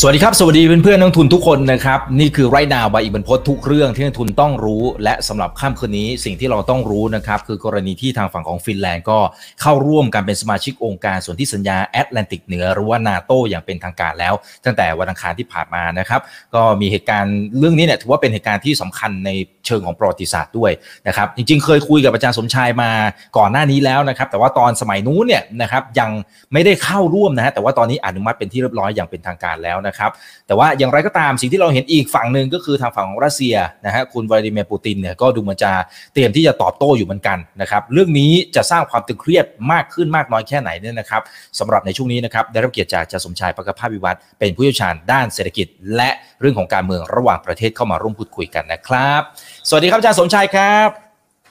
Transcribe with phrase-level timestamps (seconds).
[0.00, 9.18] สวัสดีครับ สวัสดีเพื่อนๆนักทุนทุกคนนะครับ นี่คือไรนาวใบอีกบรรพททุกเรื่องที่นักทุนต้องรู้ และสำหรับค่ำคืนนี้สิ่งที่เราต้องรู้นะครับ คือกรณีที่ทางฝั่งของฟินแลนด์ก็
[9.60, 16.20] เข้าร่วมการเป็นสมาชิกองค์การส่วนที่สัญญาแอตแลนติกเหนือหรือว่านาโตอย่างเป็นทางการแล้ว ตั้งแต่วันอังคารที่ผ่านมานะครับ
[16.54, 19.30] ก็มีเหตุการณ์เรื่องนี้เนี่ยถือว่าเป็นเหตุการณ์ที่สำคัญใน
[19.66, 20.72] เชิงของประวัติศาสตร์ด้วย
[21.08, 22.90] นะครับจริง ๆ เคยคุยกับอาจารย์สมชายมา
[23.38, 26.10] ก่อนหน้านี้แล้วนะครับแต่ว่าตอนสมัยนู้นเนี่ยนะครับยัง
[26.52, 30.10] ไม่ได้เข้าร่วมนะฮะแต่ว่าตอนนี้อนุมัติเป็นที่เรียบร้อยอย่างเป็นทางการแล้วนะครับ
[30.46, 33.56] แต่ว่าอย่างไรก็ตามสิ่งที่เราเห็นอีกฝั่งหนึ่งก็คือทางฝั่งของรัสเซีย
[33.86, 35.72] นะฮะคุณวลาดิเมียร์ปูตินเนี่ยก็ดูเหมือนจะ
[36.14, 41.22] เตรียมที่จะตอบโต้อยู่เหมือนกันนะครับ เรื่องนี้จะสร้างความตึงเครียดมากขึ้นมากน้อยแค่ไหนเนี่ยนะครับ
[41.58, 46.10] สำหรับในช่วงนี้นะครับได้รับเกียรติจากอาจารย์สมชายประกภาพวิวัฒน์เป็นผู้เชี่ยวชาญด้านเศรษฐกิจ และ
[46.40, 49.20] เรื่องของการเมืองระหว่างประเทศเข้ามาร่วมพูดคุยกันนะครับ
[49.68, 50.88] สวัสดีครับอาจารย์สมชายครับ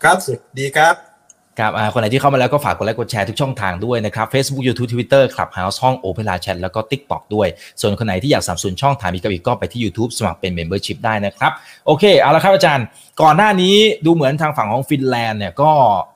[0.04, 1.13] ครับสวัสดีครับ
[1.60, 7.48] ครับคนไหนที่เข้ามาแล้วก็ฝากกดไลค์กดแชร์ทุกช่องทางด้วยนะครับ Facebook YouTube Twitter Clubhouse ห้อง Opera Chat แล้วก็ TikTok ด้วย
[7.82, 11.52] ส่วนคนไหนที่อยากสับสนุนช่องทางมีกับอีกก็ไปที่ YouTube สมัครเป็น Membership ได้นะครับ
[11.86, 12.86] โอเค เอาละครับอาจารย์
[13.22, 15.72] ก่อนหน้านี้ดูเหมือนทางฝั่งของฟินแลนด์เนี่ยก็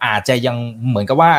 [0.05, 0.55] อาจจะยัง
[0.89, 1.31] เหมือนกับว่า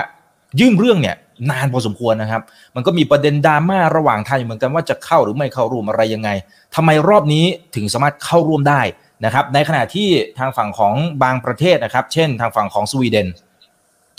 [0.60, 1.16] ยื่นเรื่องเนี่ย
[1.50, 2.42] นานพอสมควรนะครับ
[2.74, 6.30] มันก็มีประเด็นดราม่าระหว่างทางอยู่เหมือนกันว่าจะเข้าหรือไม่เข้าร่วมอะไรยังไง
[6.74, 8.82] ทำไมรอบนี้ถึงสามารถเข้าร่วมได้
[9.24, 13.28] นะครับ ในขณะที่ทางฝั่งของบางประเทศนะครับ เช่น ทางฝั่งของสวีเดน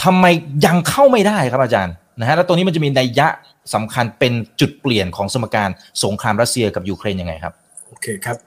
[0.04, 0.26] ทำไม
[0.66, 3.28] ยังเข้าไม่ได้ครับอาจารย์นะฮะแล้วตรงนี้มันจะมีนัยยะ
[3.74, 5.70] สำคัญเป็นจุดเปลี่ยนของสมการ
[6.04, 7.54] สงครามรัสเซียกับยูเครนยังไงครับ
[7.88, 8.38] โอเคครับ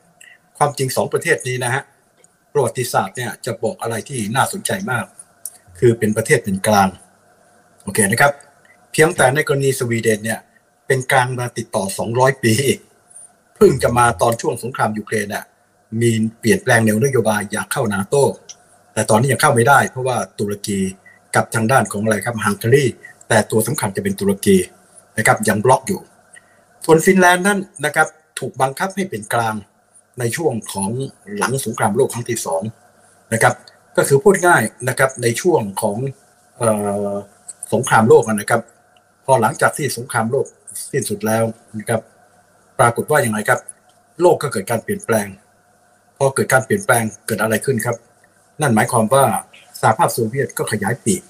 [0.58, 1.82] ความจริงสองประเทศนี้นะฮะ
[2.52, 5.04] ประวัติศาสตร์เนี่ยจะบอกอะไรที่น่าสนใจมาก
[5.78, 6.88] คือเป็นประเทศเป็นกลาง
[7.82, 8.32] โอเคนะครับ
[8.92, 10.40] เพียงแต่ในกรณีสวีเดนเนี่ย
[10.86, 12.54] เป็นกลางมาติดต่อ 200 ปี
[13.56, 15.44] เพิ่งจะมาตอนช่วงสงครามยูเครนน่ะ
[16.00, 18.14] มีเปลี่ยนแปลงแนวนโยบายอยากเข้านาโต
[18.92, 20.80] แต่ตอนนี้ยังเข้าไม่ได้ เพราะว่าตุรกี
[21.36, 22.84] กับทางด้านของอะไรครับฮังการี
[23.28, 24.56] แต่ตัวสำคัญจะเป็นตุรกี
[25.18, 26.00] นะครับยังบล็อกอยู่
[26.84, 29.54] ส่วนฟินแลนด์นั่นนะครับถูกบังคับให้เป็นกลาง
[30.18, 30.90] ในช่วงของ
[31.38, 32.62] หลังสงครามโลกครั้งที่สอง
[33.32, 33.54] นะครับ
[33.96, 35.96] ก็คือพูดง่ายนะครับในช่วงของ
[36.60, 36.62] อ
[37.10, 37.12] อ
[37.72, 38.60] สงครามโลกนะครับ
[39.24, 40.46] พอหลังจากที่สงครามโลก
[40.92, 41.44] สิ้นสุดแล้ว
[41.78, 42.00] นะครับ
[42.78, 43.60] ปรากฏว่าอย่างไรครับ
[44.20, 45.28] โลกก็เกิดการเปลี่ยนแปลง
[46.18, 47.96] พอเกิดการเปลี่ยนแปลงเกิดอะไรขึ้นครับ
[48.60, 49.24] นั่นหมายความว่า
[49.82, 51.22] สหภาพโซเวียตก็ขยายปีก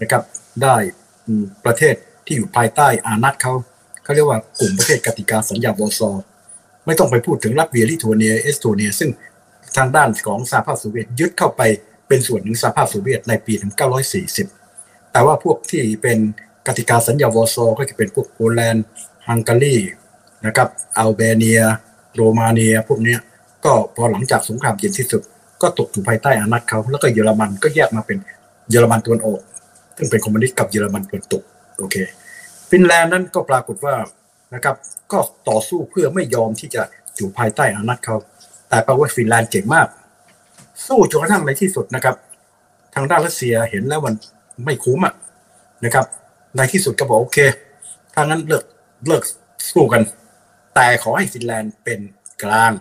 [0.00, 0.22] นะครับ
[0.62, 0.76] ได้
[1.64, 1.94] ประเทศ
[2.26, 3.52] ที่อยู่ภายใต้อานัตเขา
[4.04, 6.10] เขาเรียกว่ากลุ่มประเทศกติกาสัญญาวอร์ซอ
[6.86, 9.10] ไม่ต้องไปพูดถึงลัตเวียลิทัวเนียเอสโตเนีย ซึ่ง
[9.76, 11.62] ทางด้านของสหภาพโซเวียตยึดเข้าไป
[12.08, 13.54] เป็นส่วนหนึ่งสหภาพโซเวียตในปี
[14.32, 16.18] 1940 แต่ว่าพวกที่เป็น
[16.66, 18.84] กติกาสัญญาวอร์ซอก็จะเป็นพวกโปแลนด์
[19.28, 19.76] ฮังการี
[20.46, 21.60] นะครับอัลเบเนีย
[22.14, 23.16] โรมาเนีย พวกนี้
[23.64, 25.22] ก็พอหลังจากสงครามเย็นที่สุด
[25.62, 28.18] ก็ตกอยู่ภายใต้อาณัติเขาแล้วก็เยอรมันก็แยกมาเป็น
[28.70, 29.40] เยอรมันตะวันออก
[29.96, 31.42] ซึ่งเป็นคอมมิวนิสต์กับเยอรมันตะวันตก
[31.78, 31.96] โอเค
[32.70, 33.94] ฟินแลนด์นั้นก็ปรากฏว่า
[34.54, 34.76] นะครับ
[35.12, 35.18] ก็
[35.48, 36.82] ต่อสู้เพื่อไม่ยอมที่จะ
[37.16, 38.16] อยู่ภายใต้อาณัติเขา
[38.68, 39.86] แต่แปลว่าฟินแลนด์เก่งมาก
[40.86, 42.16] สู้จนกระทั่งในที่สุดนะครับ
[42.94, 44.14] ทางด้านรัสเซียเห็นแล้วมัน
[44.64, 45.14] ไม่คุ้มอะ
[45.84, 46.06] นะครับ
[46.56, 47.38] ในที่สุดก็บอกโอเค
[48.14, 48.64] ถ้างั้นเลิก
[49.06, 49.22] เลิก
[49.72, 50.02] สู้กัน
[50.74, 52.00] แต่ขอให้ฟินแลนด์เป็น
[52.42, 52.72] กลาง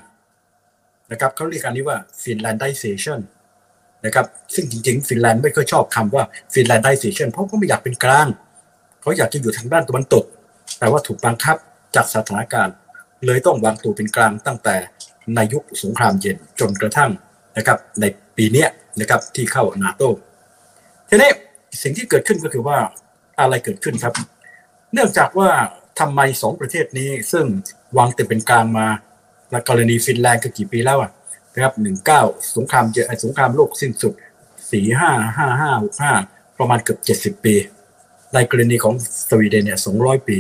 [1.12, 3.20] นะครับเขาเรียกอันนี้ว่า Finlandization
[4.06, 4.26] นะครับ
[4.56, 6.24] ซึ่งจริงๆฟินแลนด์ไม่ค่อยชอบคำว่า
[6.54, 8.28] Finlandization เพราะเขาไม่อยากเป็นกลาง
[9.02, 10.26] เขาอยากจะอยู่ทางด้านตะวันตก
[10.80, 11.58] แต่ว่าถูกบังคับ
[11.96, 12.76] จากสถานการณ์
[13.26, 14.76] เลยต้องวางตัวเป็นกลางตั้งแต่
[15.36, 17.12] ในยุคสงครามเย็นจนกระทั่ง
[17.58, 18.06] นะครับใน
[18.38, 18.66] ปีนี้
[19.00, 20.04] นะครับที่เข้านาโต
[21.10, 21.32] ทีนี้
[21.82, 22.78] สิ่งที่เกิดขึ้นก็คือว่า
[23.40, 24.14] อะไรเกิดขึ้นครับ
[24.94, 25.50] เนื่องจากว่า
[26.00, 27.46] ทำไมสองประเทศนี้ซึ่ง
[27.98, 28.88] วางตัวเป็นกลางมา
[29.52, 31.12] ในกรณีฟินแลนด์ก็กี่ปีแล้วอะ
[31.54, 32.22] นะครับหนึ่งเก้า
[32.56, 34.14] สงครามเจสงครามโลกสิ้นสุด
[34.72, 36.14] สี่ห้าห้าห้าหกห้า
[36.58, 37.56] ประมาณเกือบเจ็ดสิบปี
[38.34, 38.94] ในกรณีของ
[39.30, 40.38] สวีเดนเนี่ยสองร้อยปี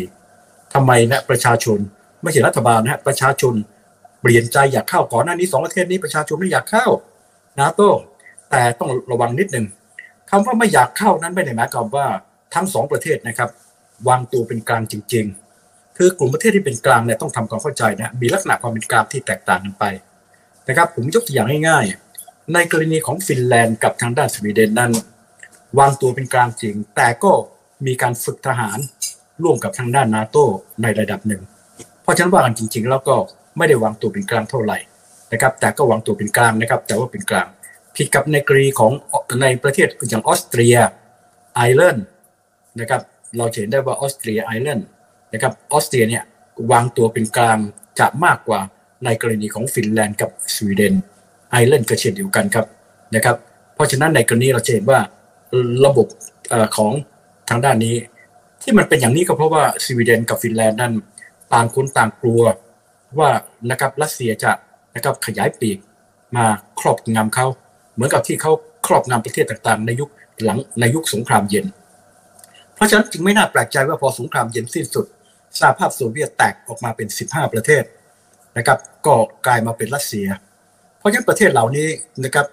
[0.73, 1.79] ทำไมนะประชาชน
[2.21, 3.53] ไม่ใช่รัฐบาลนะฮะประชาชน
[4.21, 6.87] เปลี่ยนใจอยากเข้าก่อนหน้านี้สองประเทศนี้ประชาชนไม่อยากเข้า
[7.59, 7.89] นาโต้
[8.51, 9.65] แต่ต้องระวังนิดหนึ่ง
[10.29, 12.07] คำว่าไม่อยากเข้านั้นไม่ได้หมายความว่า
[12.53, 13.49] ทั้งสองประเทศนะครับ
[14.07, 15.46] วางตัวเป็นกลางจริง ๆ
[15.97, 19.85] คือกลุ่มประเทศที่เป็นกลางเนี่ยต้องทำความเข้าใจนะมีลักษณะความเป็นกลางที่แตกต่างกันไป
[20.69, 24.91] นะครับผมยกตัวอย่างง่ายๆ ในกรณีของฟินแลนด์กับทางด้านสวีเดนนั้น
[25.79, 27.31] วางตัวเป็นกลางจริง แต่ก็
[27.85, 28.77] มีการฝึกทหาร
[29.43, 30.37] ร่วมกับทางด้านนาโต
[30.81, 31.41] ในระดับหนึ่ง
[32.03, 33.15] เพราะฉะนั้นว่ากันจริง ๆ แล้วก็
[33.57, 34.77] ไม่ได้วางตัวเป็นกลางเท่าไหร่
[35.31, 37.47] นะครับแต่ก็วางตัวเป็นกลางนะครับ แต่ว่าเป็นกลาง
[37.95, 38.91] ผิดกับในกรณีของ
[39.41, 40.75] ในประเทศอย่างออสเตรีย
[41.55, 42.05] ไอร์แลนด์
[42.79, 43.01] นะครับ
[43.37, 44.87] เราเห็นได้ว่าออสเตรียไอร์แลนด์
[45.33, 46.23] นะครับออสเตรียเนี่ย
[46.71, 47.57] วางตัวเป็นกลาง
[47.99, 48.59] จะมากกว่า
[49.05, 50.93] ในกรณีของฟินแลนด์กับสวีเดน
[51.51, 52.65] ไอร์แลนด์ก็เช่นเดียวกันครับ
[53.15, 53.35] นะครับ
[53.75, 54.99] เพราะฉะนั้นในกรณีเราจะเห็นว่า
[55.85, 56.07] ระบบ
[56.77, 56.91] ของ
[57.49, 57.95] ทางด้านนี้
[58.61, 60.93] ที่มันเป็นอย่างนี้ก็เพราะว่าสวีเดนกับฟินแลนด์นั้น
[61.53, 62.43] ต่างคนต่างกลัว
[63.19, 63.29] ว่า
[63.71, 64.51] นะครับรัสเซียจะ
[64.95, 65.77] นะครับขยายปีก
[66.35, 66.45] มา
[66.79, 67.47] ครอบงำเขา
[67.93, 68.51] เหมือนกับที่เขา
[68.87, 70.09] ครอบงำประเทศต่างๆ ในยุค
[70.43, 71.65] หลังในยุคสงครามเย็น
[72.75, 75.05] เพราะฉะนั้นจึงไม่น่าแปลกใจว่าพอสงครามเย็นสิ้นสุด
[75.59, 77.83] สหภาพโซเวียตแตกออกมาเป็น 15 ประเทศ
[78.57, 79.13] นะครับก็
[79.45, 80.27] กลายมาเป็นรัสเซีย
[80.99, 81.87] เพราะฉะนั้นประเทศเหล่านี้
[82.23, 82.45] นะครับ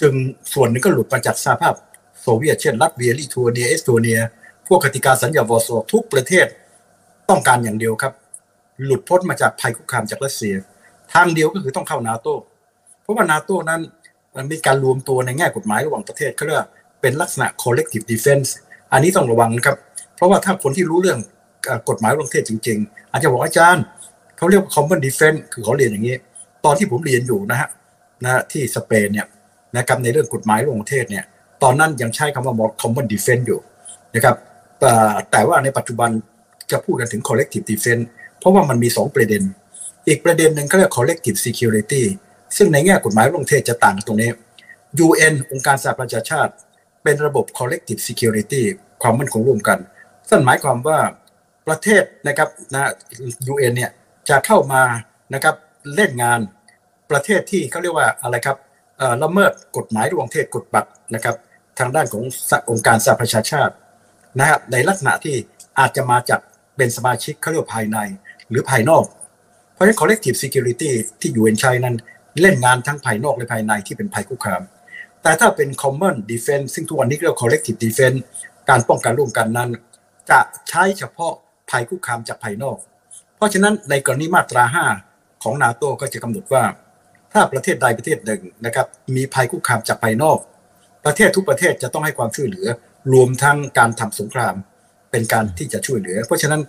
[0.00, 0.14] จึง
[0.52, 1.74] ส่วนหนึ่งก็หลุดมาจากสหภาพ
[2.22, 4.20] โซเวียตเช่นลัตเวียลิทัวเนียเอสโตเนีย
[4.66, 6.46] พวกกติกาสัญญาวอร์ซอทุกประเทศ
[7.28, 8.12] ต้องการอย่างเดียวครับ
[8.84, 10.54] หลุดพ้นมาจากภัยคุกคามจากรัสเซีย
[11.12, 12.28] ทางเดียวก็คือต้องเข้านาโต
[13.02, 13.80] เพราะว่านาโตนั้น
[14.36, 16.60] มันมีการรวมตัวในแง่กฎหมายระหว่างประเทศเขาเรียก
[17.00, 18.48] เป็นลักษณะ collective defense
[18.92, 19.76] อันนี้ต้องระวังนะครับ
[20.16, 21.18] เพราะว่าถ้าคนที่รู้เรื่อง
[21.88, 23.84] กฎหมายระหว่างประเทศจริง ๆ อาจจะบอกอาจารย์
[24.36, 26.16] เขาเรียกว่า common defense คือเขาเรียนอย่างนี้
[26.64, 27.68] ตอนที่ผมเรียนอยู่นะฮะ
[28.24, 29.26] นะที่สเปนเนี่ย
[29.76, 31.24] นะครับในเรื่องกฎหมายระหว่างประเทศเนี่ย
[31.62, 33.60] ตอนนั้นยังใช้คำว่า common defense อยู่
[34.14, 34.36] นะครับ
[35.30, 36.10] แต่ว่าในปัจจุบัน
[36.70, 38.04] จะพูดกันถึง collective defense
[38.38, 39.42] เพราะว่ามันมี 2 ประเด็น
[40.08, 42.02] อีกประเด็นหนึ่งเขาเรียก collective security
[42.56, 44.30] ซึ่งในแง่กฎหมายระหว่างประเทศจะต่างตรงนี้
[45.06, 46.52] UN องค์การสหประชาชาติ
[47.02, 48.62] เป็นระบบ collective security
[49.02, 49.78] ความมั่นคงร่วมกัน
[50.30, 50.98] นั่นหมายความว่า
[51.68, 52.90] ประเทศนะครับนะ
[53.52, 53.90] UN เนี่ย
[54.28, 54.82] จะเข้ามา
[55.34, 55.54] นะครับ
[55.94, 56.40] เล่นงาน
[57.10, 58.56] ประเทศที่เขาเรียกว่าอะไรครับ
[59.22, 61.36] ละเมิดกฎหมายระหว่างประเทศกฎบัตรนะครับ
[61.78, 62.22] ทางด้านของ
[62.70, 63.74] องค์การสหประชาชาติ
[64.38, 65.36] นะครับในลักษณะที่
[65.78, 66.40] อาจจะมาจาก
[66.76, 67.98] เป็นสมาชิกเขาเรียกภายใน
[68.50, 69.04] หรือภายนอก
[69.72, 71.96] เพราะฉะนั้น collective security ที่อยู่ในใช้นั้น
[72.40, 74.62] เล่นงานทั้งภายนอกและภายในที่เป็นภัยคุกคาม
[75.22, 78.18] แต่ถ้าเป็น common defense ซึ่งทุกวันนี้เรียก collective defense
[78.68, 79.70] การป้องกันร่วมกันนั้น
[80.30, 80.38] จะ
[80.68, 81.32] ใช้เฉพาะ
[81.70, 82.76] ภัยคุกคามจากภายนอก
[83.36, 84.64] เพราะฉะนั้นในกรณีมาตรา
[85.04, 86.64] 5 ของนาโตก็จะกำหนดว่า
[87.32, 88.86] ถ้าประเทศใดประเทศหนึ่งนะครับ
[89.16, 90.38] มีภัยคุกคามจากภายนอก
[91.06, 92.66] ประเทศทุกประเทศจะต้องให้ความช่วยเหลือ
[93.12, 94.54] รวมทั้งการทำสงคราม
[95.10, 96.60] เป็นการที่จะช่วยเหลือ เพราะฉะนั้น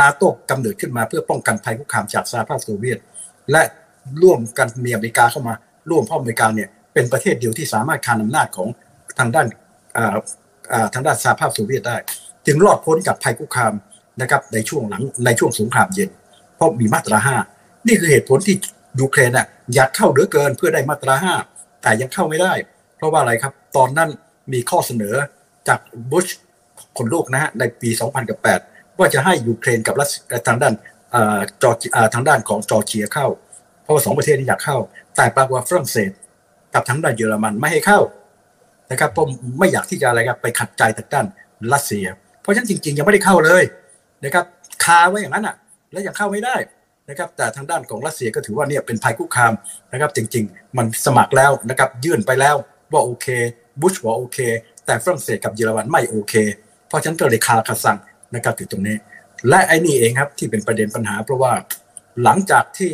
[0.00, 2.98] นาโตกำเนิดขึ้นมาเพื่อป้องกันภัยคุกคามจากสหภาพโซเวียต
[3.50, 3.62] และ
[4.22, 5.54] ร่วมกันมีอเมริกาเข้ามา
[5.90, 8.68] ร่วมพ่ออเมริกาเนี่ยเป็นประเทศเดียวที่สามารถคานอำนาจของ
[9.18, 9.46] ทางด้าน
[10.94, 11.96] ทางด้านสหภาพโซเวียตได้
[12.46, 13.72] จึงรอดพ้นจากภัยคุกคาม
[14.20, 16.10] นะครับในช่วงหลังในช่วงสงครามเย็น
[16.56, 17.36] เพราะมีมาตราห้า
[17.86, 18.56] นี่คือเหตุผลที่
[19.00, 21.34] ยูเครนอะอยากเข้าเหลือเกินเพื่อได้มาตราห้า
[21.82, 22.52] แต่ยังเข้าไม่ได้
[22.96, 24.10] เพราะว่าอะไรครับ ตอนนั้น
[24.52, 25.14] มีข้อเสนอ
[25.68, 25.78] จาก
[26.10, 26.26] บุช
[26.96, 27.90] คนโลกนะฮะในปี
[28.44, 30.10] 2008 ว่าจะให้ยูเครนกับรัส
[30.48, 30.74] ทางด้าน
[31.62, 31.70] จอ
[32.14, 33.26] ทางด้านของจอร์เจียเข้า
[33.82, 34.78] เพราะว่าสองประเทศนี้อยากเข้า
[35.16, 36.10] แต่ปรากฏว่าฝรั่งเศส
[36.74, 38.00] กับทางด้านเยอรมันไม่ให้เข้า
[38.90, 39.26] นะครับเพราะ
[39.58, 41.26] ไม่อยากที่จะอะไรครับไปขัดใจทางด้าน
[41.72, 42.06] รัสเซีย
[42.42, 43.64] เพราะฉะนั้นจริงๆยังไม่ได้เข้าเลย
[44.24, 44.44] นะครับ
[44.84, 45.56] คาไว้อย่างนั้นอะ
[45.92, 46.56] แล้วยังเข้าไม่ได้
[47.10, 49.52] นะครับ แต่ทางด้านของรัสเซียก็ถือว่าเนี่ยเป็นภัยคุกคาม
[49.92, 52.56] นะครับ จริง ๆ มันสมัครแล้วนะครับ ยื่นไปแล้ว
[52.92, 53.26] ว่าโอเค
[53.80, 54.38] บุชว่าโอเค
[54.86, 56.34] แต่ฝรั่งเศสกับเยอรมันไม่โอเค
[56.88, 57.98] เพราะฉะนั้นก็เลยคาคาสั่ง
[58.34, 58.96] นะครับอยู่ตรงนี้
[59.48, 61.52] และไอ้นี่เองครับที่เป็นประเด็นปัญหา เพราะว่า
[62.22, 62.92] หลังจากที่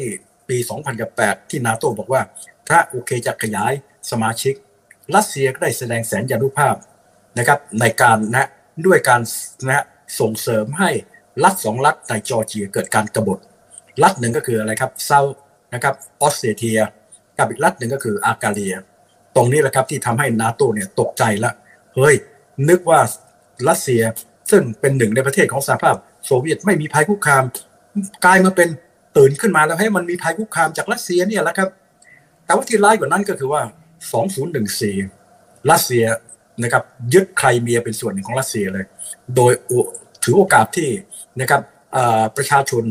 [0.49, 0.57] ปี
[1.05, 2.23] 2008 ที่นาโตบอกว่า
[2.69, 3.73] ถ้าโอเคจะขยาย
[4.11, 4.55] สมาชิก
[5.15, 6.77] รัสเซียก็ได้แสดงแสนยานุภาพ
[7.39, 8.49] นะครับในการนะ
[8.87, 9.21] ด้วยการ
[9.69, 9.85] นะ
[10.21, 10.91] ส่งเสริมให้
[11.45, 13.39] รัฐสองรัฐในจอร์เจียเกิดการกรบฏ
[14.03, 15.21] รัฐหนึ่งก็คืออะไรครับเซา
[15.75, 16.81] นะครับออสเตรเลีย
[17.39, 18.75] กับอีกรัฐหนึ่งก็คืออากาเลีย
[19.37, 21.53] ตรงนี้แหละครับที่ทำให้นาโตเนี่ยตกใจละ
[21.95, 22.15] เฮ้ย
[22.69, 23.01] นึกว่า
[23.69, 24.03] รัสเซีย
[24.51, 27.45] ซึ่งเป็นหนึ่งในประเทศของสหภาพโซเวียตไม่มีภัยคุกคาม
[28.25, 28.69] กลายมาเป็น
[29.17, 31.69] ตื่นขึ้นมาแล้วให้มันมีภัยคุกคามจากรัสเซียเนี่ยแหละครับ
[32.45, 33.63] แต่ว่าที่ร้ายกว่านั้นก็คือว่า
[34.47, 36.05] 2014 รัสเซีย
[36.63, 38.85] นะครับยึดไครเมียเป็นส่วนหนึ่งของรัสเซียเลย
[39.37, 39.53] โดย
[40.23, 40.89] ถือโอกาสที่
[41.41, 41.63] นะครับ
[42.37, 42.83] ประชาชน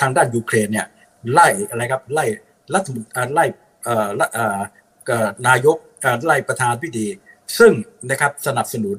[0.00, 0.86] ทางด้านยูเครนเนี่ย
[1.32, 2.24] ไล่อะไรครับไล่
[2.74, 2.82] รัฐ
[3.34, 3.44] ไล่
[5.48, 5.76] นายก
[6.26, 7.06] ไล่ประธานาธิบดี
[7.58, 7.72] ซึ่ง
[8.10, 8.98] นะครับสนับสนุน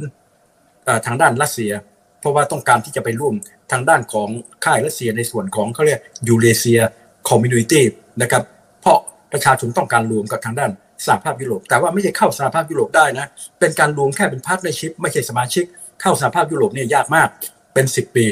[1.06, 1.72] ทางด้านรัสเซีย
[2.20, 3.36] เพราะว่าต้องการที่จะไปร่วม
[3.72, 4.30] ทางด้านของ
[4.66, 7.86] ค่ายรัสเซียในส่วนของเขาเรียก Eurasia Community
[8.22, 8.44] นะครับ
[8.82, 8.98] เพราะ
[9.34, 10.72] ประชาชนต้องการรวมกับทางด้าน
[11.06, 13.28] สหภาพยุโรป แต่ว่าไม่ใช่เข้าสหภาพยุโรปได้นะ
[13.60, 15.64] เป็นการรวมแค่เป็น partnership ไม่ใช่สมาชิก
[16.02, 17.28] เข้าสหภาพยุโรปเนี่ยยากมาก
[17.74, 18.26] เป็นสิบปี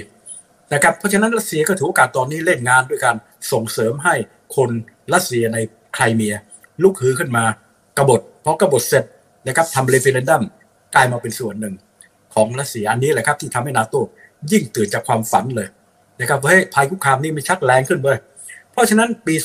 [0.74, 3.16] นะครับเพราะฉะนั้นรัสเซียก็ถือโอกาสตอนนี้เล่นงานด้วยการ
[3.52, 4.16] ส่งเสริมให้
[4.56, 4.70] คน
[5.14, 5.58] รัสเซียใน
[5.94, 6.36] ไครเมีย
[6.84, 7.44] ลุกฮือขึ้นมา
[7.98, 9.04] กบฏเพราะกบฏเสร็จ
[9.48, 10.44] นะครับทำ referendum
[10.96, 11.76] กลายมาเป็นส่วนหนึ่ง
[12.34, 14.02] ของรัสเซียอันนี้แหละครับที่ทำให้นาโต้
[14.52, 15.68] ยิ่งตื่นจากความฝันเลย
[16.20, 18.18] นะครับว่าเฮ้ยภัยคุกคามนี่มันชักแรงขึ้นเลย
[18.72, 19.36] เพราะฉะนั้นปี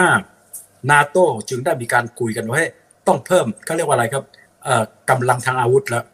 [0.00, 2.62] 2015 นาโต้จึงได้มีการคุยกันว่า
[3.06, 4.24] ต้องเพิ่มเขาเรียกว่าอะไรครับ
[5.10, 6.04] กำลังทางอาวุธแล้ว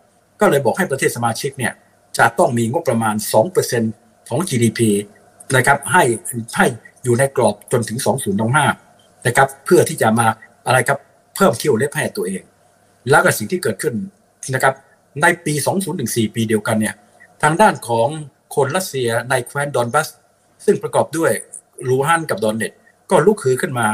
[0.41, 1.73] ก็เลยบอกให้ประเทศสมาชิกเนี่ย
[2.19, 3.15] จะต้องมีงบประมาณ
[3.63, 4.00] 2%
[4.31, 4.81] ของ GDP
[5.57, 6.03] นะครับให้
[6.57, 6.67] ให้
[7.05, 7.99] อยู่ในกรอบจนถึง
[8.63, 10.27] 2025นะครับเพื่อที่จะมา
[10.67, 10.99] อะไรครับ
[11.37, 12.43] เพิ่มเที่ยวเล็บให้ตัวเอง
[13.11, 13.95] แล้วก็สิ่งที่เกิดขึ้น
[14.55, 14.75] นะครับ
[15.23, 15.55] ในปี
[15.95, 16.95] 2014 ปีเดียวกันเนี่ย
[17.43, 18.09] ทางด้านของ
[18.55, 20.09] คนรัสเซียในแคว้นดอนบัส
[20.65, 21.33] ซึ่งประกอบด้วย
[21.89, 22.73] ลูฮันกับดอนเนต
[23.11, 23.87] ก็ลุกฮือขึ้นมา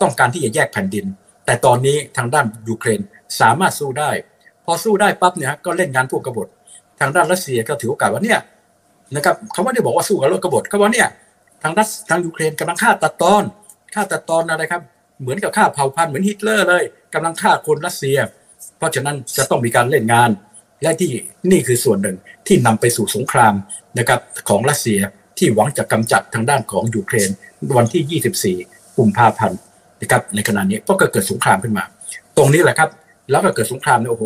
[0.00, 1.06] ต้องการที่จะแยกแผ่นดิน
[1.46, 3.00] แต่ตอนนี้ทางด้านยูเครน
[3.40, 4.10] สามารถสู้ได้
[4.64, 6.48] พอสู้ได้ปั๊บเนี่ยก็เล่นงานพวกกบฏ
[7.00, 8.40] ทางด้านรัสเซียก็ถือโอกาสว่าเนี่ย
[9.16, 11.08] นะครับเขาไม่ได้บอกว่าสู้กับพวกกบฏเขาว่าเนี่ย
[11.62, 13.44] ทางรัสทางยูเครนกำลังฆ่าตัดตอน
[13.94, 14.82] ฆ่าตัดตอนอะไรครับ
[15.20, 16.84] เหมือนกับฆ่าเผ่าพันธุ์เหมือนฮิตเลอร์เลย
[17.14, 18.18] กำลังฆ่าคนรัสเซีย
[18.78, 20.30] เพราะฉะนั้นจะต้องมีการเล่นงาน
[20.82, 21.10] และที่
[21.50, 23.54] นี่คือส่วนหนึ่งที่นำไปสู่สงคราม
[23.98, 25.00] นะครับของรัสเซีย
[25.38, 27.30] ที่หวังจะกำจัดทางด้านของยูเครน
[27.76, 29.58] วันที่ 24 กุมภาพันธ์
[30.00, 31.84] นะครับในขณะนี้ก็เกิดสงครามขึ้นมา
[32.36, 32.90] ตรงนี้แหละครับ
[33.30, 34.24] แล้วก็เกิดสงครามเนี่ยโอ้โห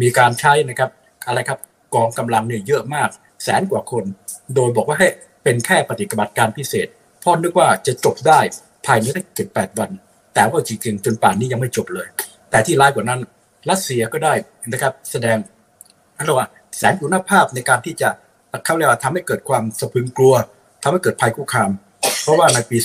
[0.00, 0.90] มีการใช้นะครับ
[1.26, 1.58] อะไรครับ
[1.94, 3.08] กองกำลังเนี่ยเยอะมาก
[3.44, 4.04] แสนกว่าคน
[4.54, 5.08] โดยบอกว่าให้
[5.44, 6.88] เป็นแค่ปฏิบัติการพิเศษ
[7.22, 8.40] พราะนึกว่าจะจบได้
[8.86, 9.90] ภายในแค่เจ็ดแปดวัน
[10.34, 12.08] แต่ว่าจริงๆจนป่านนี้ยังไม่จบเลย
[12.50, 13.20] แต่ที่ร้ายกว่านั้น
[13.70, 14.34] รัสเซียก็ได้
[14.72, 15.38] นะครับแสดง
[16.26, 18.08] เรียกว่าแสนคุณภาพในการที่จะ
[18.64, 20.34] เขาเรียกว่าทำให้เกิดความสะพึงกลัว
[20.82, 21.70] ทำให้เกิดภัยคุกคาม
[22.22, 22.78] เพราะว่าในปี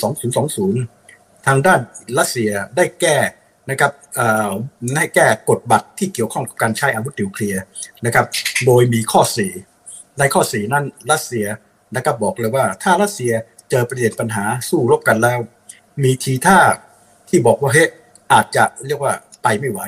[0.70, 1.80] 2020 ทางด้าน
[2.18, 3.18] รัสเซียได้แก้
[3.70, 3.92] นะครับ
[4.98, 7.62] ให้แก้กฎบัตรที่เกี่ยวข้องกับการใช้อาวุธนิวเคลียร์
[8.06, 8.26] นะครับ
[8.66, 9.52] โดยมีข้อสี่
[10.20, 11.48] ในข้อสี่นั้นรัสเซีย
[11.96, 13.34] นะครับบอกเลยว่า ถ้ารัสเซีย
[13.70, 15.40] เจอประเด็นปัญหาสู้รบกันแล้ว
[16.04, 16.60] มีทีท่า
[17.30, 17.86] ที่บอกว่าเฮ้
[18.34, 19.80] อาจจะเรียกว่าไปไม่ไหว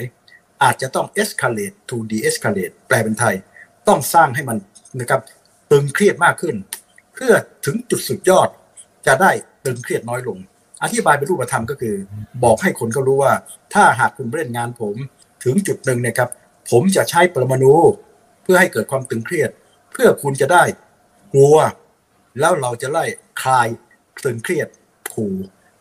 [0.64, 3.36] อาจจะต้อง escalate to de-escalate แปลเป็นไทย
[3.88, 4.58] ต้องสร้างให้มัน
[5.00, 5.22] นะครับ
[5.72, 6.56] ตึงเครียดมากขึ้น
[7.14, 7.34] เพื่อ
[7.66, 8.50] ถึงจุดสุดยอด
[9.08, 9.32] จะได้
[9.66, 10.38] ตึงเครียดน้อยลง
[10.84, 11.96] อธิบายเป็นรูปธรรมก็คือ
[12.44, 13.34] บอกให้คนเขารู้ว่า
[13.74, 14.96] ถ้าหากคุณเล่นงานผม
[15.44, 16.30] ถึงจุดหนึ่งนะครับ
[16.72, 17.74] ผมจะใช้ปรมาณู
[18.44, 19.50] เพื่อให้เกิดความตึงเครียด
[19.98, 20.64] พื่อคุณจะได้
[21.34, 21.58] กลัว
[22.40, 23.06] แล้วเราจะไล่
[23.42, 23.68] คลาย
[24.24, 24.68] ตึงเครียด
[25.14, 25.34] ขู่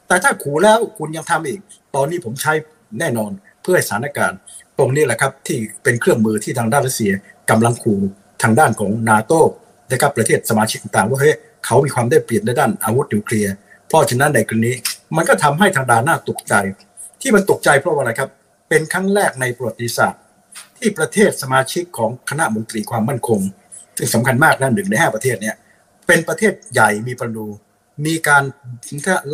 [0.09, 1.61] แต่ถ้าขู่แล้วคุณยังทำอีก
[1.95, 2.53] ตอนนี้ผมใช้
[2.99, 3.31] แน่นอน
[3.63, 4.39] เพื่อสถานการณ์
[4.79, 7.13] ตรงนี้แหละครับที่เป็นเครื่องมือที่ทางด้านรัสเซีย
[7.51, 8.01] กำลังขู่
[8.43, 9.41] ทางด้านของนาโต้
[9.93, 13.55] นะครับประเทศสมาชิกต่างๆว่าเฮ้ยเขามีความได้เปรียบในด้านอาวุธนิวเคลียร์
[13.89, 14.73] เพราะฉะนั้นในกรณี
[15.17, 16.55] มันก็ทำให้ทางด้านหน้าตกใจ
[17.21, 18.31] ที่มันตกใจเพราะว่าอะไรครับ
[18.69, 20.23] เป็นครั้งแรกในประวัติศาสตร์
[20.79, 23.41] ที่ประเทศสมาชิกของคณะมนตรีความมั่นคง
[23.97, 25.57] ซึ่งสำคัญมากนั่นหนึ่งในห้าประเทศเนี่ย
[26.07, 27.47] เป็นประเทศใหญ่มีประนู
[28.07, 28.43] มีการ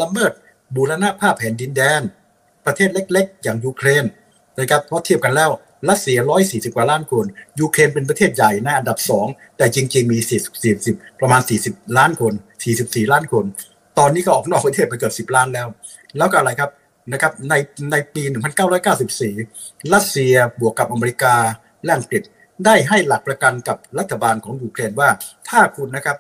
[0.00, 0.32] ละเมิด
[0.74, 2.02] บูรณภาพแผ่นดินแดน
[2.66, 4.04] ประเทศเล็ก ๆ อย่างยูเครน
[4.58, 5.50] นะครับเพราะเทียบกันแล้ว
[5.88, 7.24] รัสเซีย140กว่าล้านคน
[7.60, 12.32] ยูเครนเป็นประเทศใหญ่นะอันดับ2แต่จริง ๆ มี40 40ประมาณ40ล้านคน
[12.72, 13.44] 44ล้านคน
[13.98, 15.66] ตอนนี้ก็ออกนอกประเทศไปเกือบ10ล้านแล้ว
[16.16, 16.70] แล้วก็อะไรครับ
[17.12, 17.54] นะครับใน
[17.90, 18.22] ในปี
[19.28, 21.34] 1994 รัสเซียบวกกับอเมริกา
[21.84, 22.22] และอังกฤษ
[22.66, 25.08] ได้ให้หลักประกันกับรัฐบาลของยูเครนว่า
[25.48, 26.16] ถ้าคุณนะครับ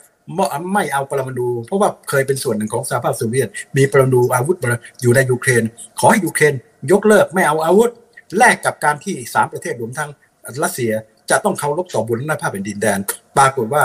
[0.74, 4.56] ไม่เอาปรมาณูเพราะว่าเคยเป็นส่วนหนึ่งของสหภาพโซเวียต มีปรมาณูอาวุธ
[5.02, 5.62] อยู่ในยูเครน
[5.98, 6.54] ขอให้ยูเครน
[6.92, 7.90] ยกเลิกไม่เอาอาวุธ
[8.38, 10.10] แลกกับการที่สามประเทศรวมทั้ง
[10.62, 10.92] รัสเซีย
[11.30, 12.98] จะต้องเคารพต่อบุรณภาพแผ่นดินแดน
[13.36, 13.82] ปรากฏว่า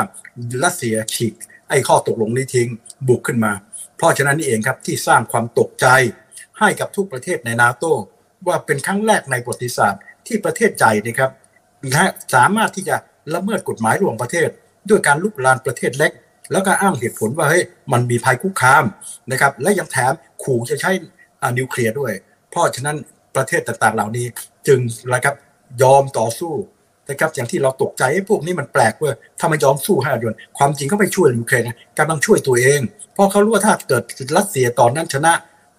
[0.63, 1.33] รัสเซียฉีก
[1.69, 2.69] ไอ้ข้อตกลงนี้ทิ้ง
[3.07, 3.51] บุกขึ้นมา
[3.97, 5.87] เพราะฉะนั้นนี่เองครับที่สร้างความตกใจ
[6.59, 7.83] ให้กับทุกประเทศในนาโต
[8.47, 11.31] ว่าเป็นครั้งแรกในประวัติศาสตร์ที่ประเทศใจนะครับ
[12.35, 12.95] สามารถที่จะ
[13.35, 14.49] ละเมิดกฎหมายระหว่างประเทศ
[14.89, 16.11] ด้วยการลุกลานประเทศเล็ก
[16.51, 18.83] แล้วก็อ้างเหตุผลว่าเฮ้ยมันมีภัยคุกคาม
[19.31, 20.91] นะครับ และยังแถมขู่จะใช้
[21.57, 22.11] นิวเคลียร์ด้วย
[22.49, 22.97] เพราะฉะนั้น
[23.35, 24.25] ประเทศต่างๆ เหล่านี้
[24.67, 24.79] จึง
[25.13, 25.35] นะครับ
[25.81, 26.53] ยอมต่อสู้
[27.09, 31.69] นะครับอย่างที่เราตกใจพวกนี้มันแปลกเว้ยถ้ามันยอมสู้ห้าเดือนความจริงเขาไปช่วยยูเครน
[31.99, 32.79] กำลังช่วยตัวเอง
[33.13, 34.03] เพราะเขารู้ว่าถ้าเกิด
[34.37, 35.33] รัสเซียตอนนั้นชนะ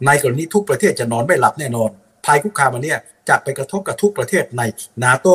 [0.06, 1.90] ในกรณีทุกประเทศจะนอนไม่หลับแน่นอน
[2.26, 2.94] ภัยคุกคามอันนี้
[3.28, 4.62] จะไปกระทบกับทุกประเทศใน
[5.04, 5.26] นาโต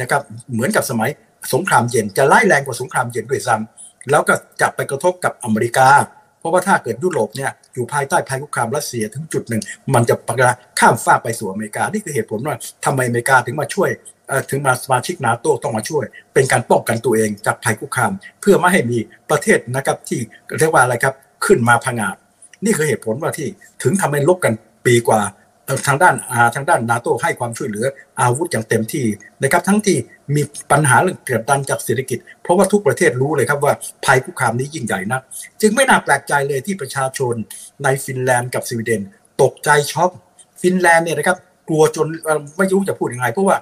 [0.00, 1.10] นะครับเหมือนกับสมัย
[1.52, 5.88] สงครามเย็นจะไล่แรงกว่าสงครามเย็นด้วยซ้ำแล้วก็จะไปกระทบกับอเมริกา
[6.40, 9.62] เพราะว่าถ้าเกิดยุโรปเนี่ยอยู่ภายใต้ภัยคุกคามรัสเซียถึงจุดหนึ่ง
[9.94, 13.90] มันจะประกาข้ามฟากไปสู่อเมริกา นี่คือเหตุผลว่าทำไมอเมริกาถึงมาช่วย
[14.50, 16.04] ถึงมาสมาชิกนาโตต้องมาช่วย
[16.34, 18.98] เป็นการป้องกันตัวเองจากภัยคุกคาม เพื่อไม่ให้มี
[19.30, 20.20] ประเทศนะครับที่
[20.58, 21.14] เรียกว่าอะไรครับ
[21.46, 22.16] ขึ้นมาพังอาจ
[22.64, 23.48] นี่คือเหตุผลว่าที่
[23.82, 24.52] ถึงทำให้ลบกัน
[24.86, 25.20] ปีกว่า
[25.86, 26.14] ทางด้าน
[26.54, 27.86] ทางด้านนาโตให้ความช่วยเหลือ
[28.20, 29.06] อาวุธอย่างเต็มที่
[29.42, 29.96] นะครับทั้งที่
[30.34, 33.72] มีปัญหาเรื่องเกิดดันจากเศรษฐกิจ เพราะว่าทุกประเทศรู้เลยครับว่า
[34.04, 35.22] ภัยคุกคามนี้ยิ่งใหญ่นัก
[35.60, 37.34] จึงไม่น่าแปลกใจเลยที่ประชาชน
[37.82, 39.00] ในฟินแลนด์กับสวีเดน
[39.42, 40.10] ตกใจช็อก
[40.60, 42.06] ฟินแลนด์เนี่ยนะครับกลัวจน
[42.58, 43.56] ไม่รู้จะพูดยังไง เพราะว่า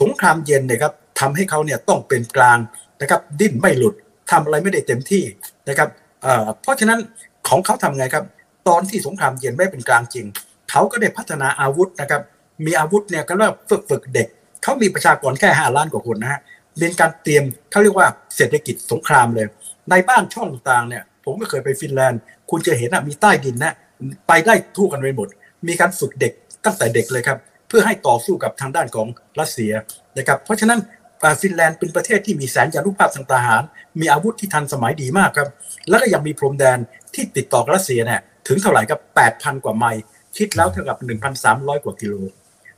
[0.00, 2.58] สงครามเย็นเนี่ยครับทำให้เขาเนี่ยต้องเป็นกลาง
[3.00, 3.94] นะครับดิ้นไม่หลุด
[4.30, 5.24] ทำอะไรไม่ได้เต็มที่
[5.68, 5.88] นะครับ
[6.62, 6.98] เพราะฉะนั้น
[7.48, 8.24] ของเขาทำไงครับ
[8.68, 10.26] ตอนที่สงครามเย็นไม่เป็นกลางจริง
[10.76, 12.22] เขาก็ได้พัฒนาอาวุธนะครับ
[12.66, 14.28] มีอาวุธเนี่ยก็เรียกฝึกฝึกเด็ก
[14.62, 16.40] เขามีประชากรแค่ห้าล้านกว่าคนนะฮะ
[16.78, 19.46] เป็นการเตรียมเขาเรียกว่าเศรษฐกิจสงครามเลย
[19.90, 23.74] ในบ้านช่องต่างเนี่ย ผมก็เคยไปฟินแลนด์ คุณจะเห็นนะมีใต้ดินนะ
[24.28, 25.28] ไปได้ทั่วกันไปหมด
[25.68, 26.32] มีการฝึกเด็ก
[26.64, 27.38] ตั้งแต่เด็กเลยครับ
[27.68, 29.06] เพื่อให้ต่อสู้กับทางด้านของ
[29.40, 29.72] รัสเซีย
[30.18, 30.80] นะครับ เพราะฉะนั้น
[31.42, 33.62] ฟินแลนด์เป็นประเทศที่มีแสนยานุภาพทางทหาร
[34.00, 35.48] มีอาวุธที่ทันสมัยดีมากครับ
[35.88, 36.78] แล้วก็ยังมีพรมแดน
[37.14, 39.00] ที่ติดต่อกับรัสเซียเนี่ยถึงเท่าไหร่กับ
[39.32, 40.02] 8,000 กว่าไมล์
[40.36, 40.98] คิดแล้วเท่ากับ
[41.40, 42.14] 1,300 กว่ากิโล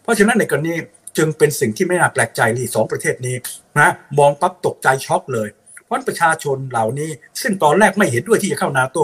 [0.03, 0.75] เพราะฉะนั้นในกรณี
[1.17, 3.37] จึงเป็นสิ่งที่ไม่น่าแปลกใจที่สองประเทศนี้
[3.79, 5.49] นะมองปั๊บตกใจช็อกเลย
[5.85, 7.11] เพราะประชาชนเหล่านี้
[7.43, 8.99] ซึ่งตอนแรกไม่เห็นด้วยที่จะเข้านาโต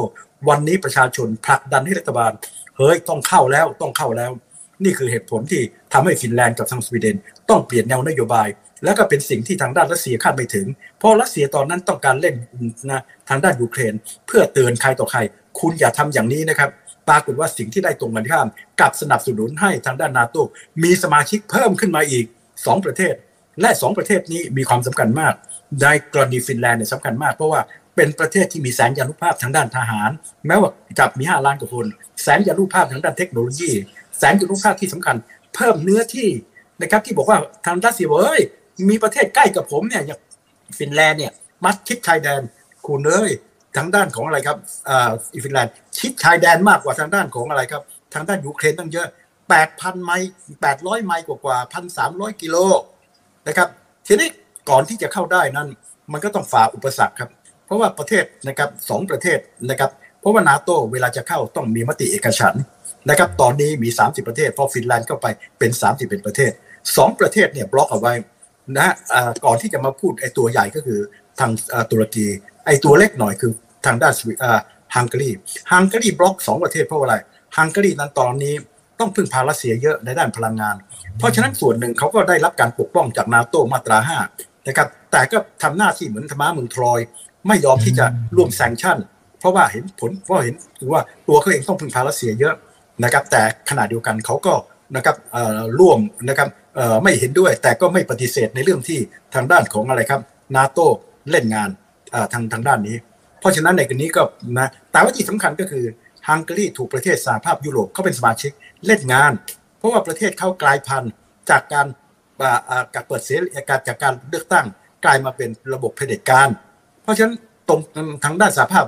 [0.48, 2.32] วันนี้ประชาชนผลักดันให้รัฐบาล
[2.76, 4.30] เฮ้ยต้องเข้าแล้วต้องเข้าแล้ว
[4.84, 7.16] นี่คือเหตุผลที่ทำให้ฟินแลนด์กับทางสวีเดน
[7.50, 8.48] ต้องเปลี่ยนแนวนโยบาย
[8.84, 10.66] แล้วก็เป็นสิ่งที่ทางด้านรัสเซียคาดไม่ถึง
[10.98, 12.34] เพราะรัสเซียตอนนั้นต้องการเล่น
[12.90, 13.94] นะทางด้านยูเครน
[14.26, 15.20] เพื่อเตือนใครต่อใคร
[15.58, 16.70] คุณอย่าทำอย่างนี้นะครับ
[17.08, 18.46] ปรากฏว่าสิ่งที่ได้ตรงกันข้าม
[18.80, 20.36] กับสนับสนุนให้ทางด้านนาโต
[20.82, 23.14] มีสมาชิกเพิ่มขึ้นมาอีก 2 ประเทศ
[23.60, 25.34] และ 2 ประเทศนี้มีความสำคัญมาก
[25.82, 27.60] ในกรณีฟินแลนด์เนี่ยสำคัญมากเพราะว่า
[27.96, 30.10] เป็นประเทศที่มีแสนยานุภาพทางด้านทหาร
[30.46, 31.86] แม้ว่าจะมี 5 ล้านกว่าคน
[32.22, 33.70] แสนยานุภาพทางด้านเทคโนโลยี
[34.18, 35.16] แสนยานุภาพที่สำคัญ
[35.54, 36.28] เพิ่มเนื้อที่
[36.80, 38.42] นะครับที่บอกว่าทางรัสเซียบอกเอ้ย
[38.88, 40.20] มีประเทศใกล้กับผมเนี่ยอย่าง
[40.78, 41.32] ฟินแลนด์เนี่ย
[41.64, 42.40] มันชิดชายแดน
[42.86, 43.30] คุณเอ้ย
[43.76, 45.10] ทางด้านของอะไรครับอ่า
[45.44, 47.82] ฟินแลนด์ชิดชายแดนมากกว่าทางด้านของอะไรครับ
[48.14, 49.08] ทางด้านยูเครนตั้งเยอะ
[49.56, 50.32] 8,000 ไมล์
[50.68, 51.56] 800 ไมล์กว่ากว่า
[51.98, 52.56] 1,300 กิโล
[53.48, 53.68] นะครับ
[54.06, 54.28] ทีนี้
[54.70, 55.68] ก่อนที่จะเข้าได้นั้น
[56.12, 57.30] มันก็ต้องฝ่าอุปสรรคครับ
[57.66, 59.38] เพราะว่าประเทศนะครับสองประเทศ
[59.70, 62.54] นะครับเพราะว่านาโตเวลาจะเข้าต้องมีมติเอกฉัน
[63.08, 65.26] นะครับ ตอนนี้มี 30 ประเทศพอฟินแลนด์เข้าไป
[65.58, 66.52] เป็น 30 เป็นประเทศ
[66.86, 68.12] 2 ประเทศเนี่ยบล็อกเอาไว้
[68.78, 71.00] นะอ่าก่อนที่จะมาพูดไอ้ตัวใหญ่ก็คือ
[71.38, 71.50] ทาง
[71.90, 72.26] ตุรกี
[72.66, 73.52] ไอ้ตัวเล็กหน่อยคือ
[73.86, 74.60] ทางด้านสวีอ่า
[74.96, 75.30] ฮังการี
[75.72, 77.14] ฮังการีบล็อก2ประเทศเพราะอะไร
[77.56, 78.54] ฮังการีนั้นตอนนี้
[79.00, 80.76] ต้องพึ่งพารัสเซียเยอะในด้านพลังงาน
[81.18, 83.98] เพราะฉะนั้นส่วนหนึ่งเขาก็ได้รับการปกป้องจากนาโตมาตรา
[84.32, 87.00] 5นะครับแต่ก็ทำหน้าที่เหมือนธรรมะเมืองทรอย
[87.48, 88.98] ไม่ยอมที่จะร่วม sanction
[89.38, 90.54] เพราะว่าเห็นผลเพราะเห็น
[90.92, 92.54] ว่าตัวเขาเองต้องพึ่งพารัสเซียเยอะ
[93.04, 94.54] นะครับแต่ขณะเดียวกันเขาก็
[94.96, 95.16] นะครับ
[95.80, 96.48] ร่วมนะครับ
[97.02, 98.98] ไม่เห็นด้วยแต่ก็ไม่ปฏิเสธในเรื่องที่
[99.34, 100.20] ทางด้านของอะไรครับ
[100.56, 100.78] นาโต
[101.30, 101.70] เล่นงาน
[102.32, 102.96] ทางทางด้านนี้
[103.40, 104.22] เพราะฉะนั้นในกรณีก็
[104.58, 105.84] นะแต่ว่าที่สำคัญก็คือ
[106.28, 108.52] ฮังการีถูกประเทศสหภาพยุโรปเขาเป็นสมาชิก
[108.86, 109.32] เล่นงาน
[109.78, 111.12] เพราะว่าประเทศเขากลายพันธุ์
[111.50, 111.86] จากการ
[112.94, 114.66] การเปิดเสรีการจากการเลือกตั้ง
[115.04, 116.48] กลายมาเป็นระบบเผด็จการ
[117.02, 117.34] เพราะฉะนั้น
[117.68, 117.80] ตรง
[118.24, 118.86] ทางด้านสหภาพ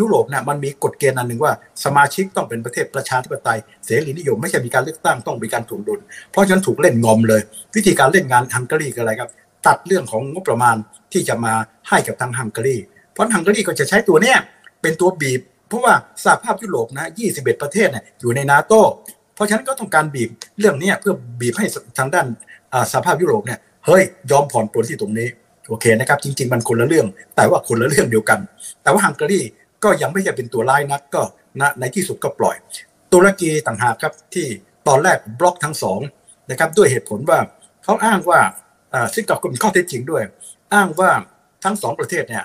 [0.00, 1.52] ยุโรปเนี่ยมันมีกฎเกณฑ์อันหนึ่งว่า
[1.84, 6.00] สมาชิกต้องเป็นประเทศประชาธิปไตย เสรีนิยมไม่ใช่มีการเลือกตั้งต้องมีการถ่วงดุล
[6.30, 7.40] เพราะฉะนั้นถูกเล่นงอมเลย
[7.76, 9.30] วิธีการเล่นงานฮังการีคืออะไรครับ
[9.66, 10.76] ตัดเรื่องของงบประมาณ
[11.12, 11.54] ที่จะมา
[11.88, 12.76] ให้กับทางฮังการี
[13.12, 14.38] เพราะฮังการีก็จะใช้ตัวเนี้ย
[14.82, 18.72] เป็นตัวบีบ เพราะว่าสหภาพยุโรปนะ 21 ประเทศเนี่ยอยู่ในนาโต
[19.34, 21.66] เพราะฉะนั้นก็ต้องการบีบเรื่องนี้เพื่อบีบให้
[21.98, 22.26] ทางด้าน
[22.90, 25.28] สหภาพยุโรปเนี่ยเฮ้ยยอมผ่อนปลนที่ตรงนี้
[25.68, 28.38] โอเคนะครับจริง ๆ มันคนละเรื่อง แต่ว่าคนละเรื่องเดียวกัน
[28.82, 29.40] แต่ว่าฮังการี
[29.84, 31.22] ก็ยังไม่ใช่เป็นตัวร้ายนักก็
[31.60, 32.56] นะในที่สุดก็ปล่อย
[33.12, 34.46] ตุรกีต่างหากครับที่
[34.88, 36.00] ตอนแรกบล็อกทั้งสอง
[36.50, 37.38] นะครับด้วยเหตุผลว่า
[37.84, 38.40] เขาอ้างว่า
[39.14, 40.22] ซึ่งก็เป็นข้อเท็จจริงด้วย
[40.74, 41.10] อ้างว่า
[41.64, 42.44] ทั้งสองประเทศเนี่ย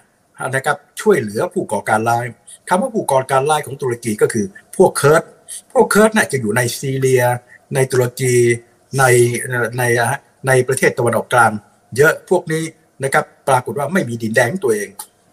[0.56, 2.26] นะครับช่วยเหลือผู้ก่อการร้าย
[2.70, 4.46] คำว่าผู้ก่อการร้ายของตุรกีก็คือ
[4.78, 5.24] พวกเคิร์ด
[5.72, 7.24] พวกเคิร์ดน่ะจะอยู่ในซีเรีย
[7.76, 8.36] ในตุรกี
[9.00, 9.04] ใน
[9.78, 9.84] ใน
[10.48, 11.52] ในประเทศตะวันออกกลาง
[11.98, 12.64] เยอะพวกนี้
[13.04, 14.90] นะครับปรากฏว่าไม่มีดินแดนตัวเอง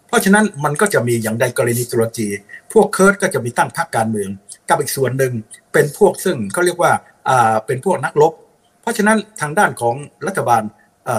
[0.07, 2.27] เพราะฉะนั้นมันก็จะมีอย่างใดกรณีตุรกี
[2.73, 4.29] พวกเคิร์ดก็จะมีตั้งพรรคการเมือง
[4.69, 5.33] กับอีกส่วนหนึ่ง
[5.73, 6.91] เป็นพวกซึ่งเขาเรียกว่า
[7.29, 8.33] อ่าเป็นพวกนักรบ
[8.81, 9.95] เพราะฉะนั้นทางด้านของ
[10.27, 10.63] รัฐบาล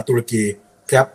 [0.09, 0.43] ตุรกี
[0.93, 1.07] ครับ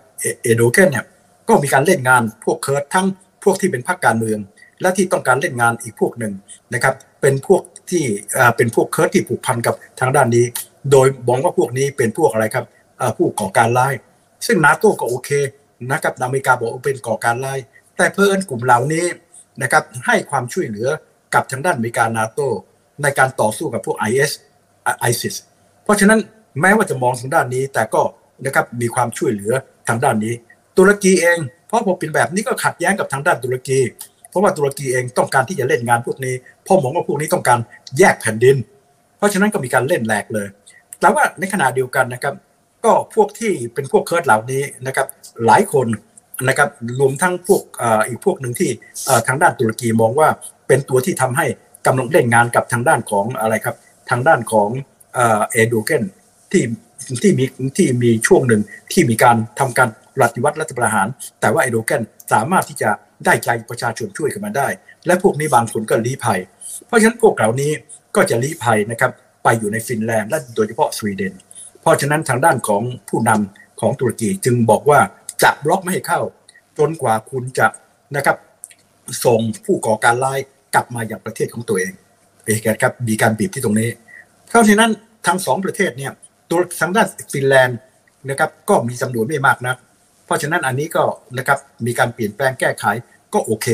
[0.42, 1.06] เออร์โดกันเนี่ย
[1.48, 3.08] ก็มีการเล่นงานพวกเคิร์ดทั้ง
[3.44, 4.40] พวกที่เป็นพรรคการเมือง
[4.82, 6.34] และที่ต้องการเล่นงานอีกพวกหนึ่ง
[6.74, 8.04] นะครับเป็นพวกที่
[8.58, 10.46] เป็นพวกเคิร์ดที่ผูกพันกับทางด้านนี้
[10.92, 12.66] โดยมองว่าพวกนี้เป็นพวกอะไรครับ
[13.18, 13.94] ผู้ก่อการร้าย
[14.46, 15.30] ซึ่งนาโต้ก็โอเค
[15.92, 17.60] นะครับอเมริกาบอกว่าเป็นก่อการร้าย
[17.98, 19.06] แต่เพิ่อนกลุ่มเหล่านี้
[19.62, 20.90] นะครับให้ความช่วยเหลือ
[21.34, 22.40] กับทางด้านอเมริกานาโต
[23.02, 24.32] ในการต่อสู้กับพวก IS
[25.10, 25.36] ISIS
[25.84, 26.20] เพราะฉะนั้น
[26.62, 28.02] แม้ว่าจะมองทางด้านนี้แต่ก็
[28.46, 29.54] นะครับมีความช่วยเหลือ
[29.88, 30.34] ทางด้านนี้
[30.78, 33.80] ตุรกีเอง เพราะพอเป็นแบบนี้ก็ขัดแย้งกับทางด้านตุรกี
[34.30, 37.60] เพราะว่าตุรกีเองต้องการที่จะเล่นงานพวกนี้พราะมองว่าพวกนี้ต้องการ
[37.98, 38.56] แยกแผ่นดิน
[39.18, 40.48] เพราะฉะนั้นก็มีการเล่นแหลกเลย
[41.00, 42.34] แต่ว่าในขณะเดียวกันนะครับ
[42.86, 45.08] ก็พวกที่เป็นพวกเคิร์ดเหล่านี้นะครับ
[45.46, 45.88] หลายคน
[46.48, 46.70] นะครับ
[47.00, 48.70] รวมทั้งพวกอ,อีกพวกหนึ่งที่
[49.28, 50.30] ทางด้านตุรกีมองว่า
[50.68, 51.46] เป็นตัวที่ทำให้
[51.88, 53.76] กำลังเล่นงานกับทางด้านของอะไรครับ
[54.10, 54.70] ทางด้านของ
[55.16, 56.04] เอโดเกน
[56.52, 56.64] ที่
[57.24, 57.46] ที่มี
[57.78, 59.90] ที่มีช่วงหนึ่งที่มีการทำการ
[60.22, 61.08] ปฏิวัติรัฐประหาร
[61.40, 62.90] แต่ว่าเอโดเกนสามารถที่จะ
[63.26, 64.68] ได้ใจประชาชนช่วยขึ้นมาได้
[65.06, 66.40] และพวกนี้บางคนก็ลี้ภัย
[66.88, 67.72] เพราะฉะนั้นพวกเหล่านี้
[68.16, 69.12] ก็จะลี้ภัยนะครับ
[69.44, 71.34] ไปอยู่ในฟินแลนด์และโดยเฉพาะสวีเดน
[71.82, 75.00] เพราะฉะนั้นทางด้านของผู้นำของตุรกีจึงบอกว่า
[75.44, 76.22] จะบล็อกไม่ให้เข้า
[76.78, 77.68] จนกว่าคุณจะ
[78.16, 78.38] นะครับ
[79.26, 80.40] ส่งผู้ก่อการร้าย
[80.74, 81.94] กลับมาอย่างประเทศของตัวเอง
[82.46, 83.90] เอกครับมีการบีบที่ตรงนี้
[84.50, 84.92] เพราะฉะนั้น
[85.28, 86.12] ทั้งสองประเทศเนี่ย
[86.50, 87.80] ตัวทางด้านฟินแลนด์
[88.30, 89.78] นะครับก็มีจำนวนไม่มากนัก
[90.26, 91.04] เพราะฉะนั้นอันนี้ก็
[91.38, 92.86] นะครับมีการเปลี่ยนแปลงแก้ไข
[93.34, 93.68] ก็โอเค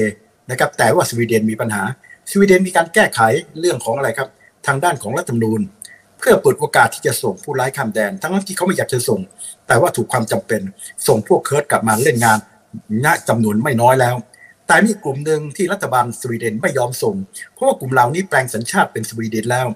[0.51, 1.83] นะครับแต่ว่าสวีเดนมีปัญหา
[2.31, 3.19] สวีเดนมีการแก้ไข
[3.59, 4.29] เรื่องของอะไรครับ
[4.67, 5.61] ทางด้านของรัฐธรรมนูญ
[6.19, 9.19] เพื่อเปิดโอกาสที่จะส่งผู้ร้ายข้ามแดน ทั้งที่เขาไม่อยากจะส่ง
[9.67, 10.61] แต่ว่าถูกความจำเป็น
[11.07, 12.39] ส่งพวกเคิร์ดกลับมาเล่นงาน
[13.05, 14.15] ณจำนวนไม่น้อยแล้ว
[14.67, 17.15] แต่มีกลุ่มหนึ่งที่รัฐบาลสวีเดนไม่ยอมส่ง
[17.53, 19.67] เพราะว่ากลุ่มเหล่านี้แปลงสัญชาติเป็นสวีเดนแล้ว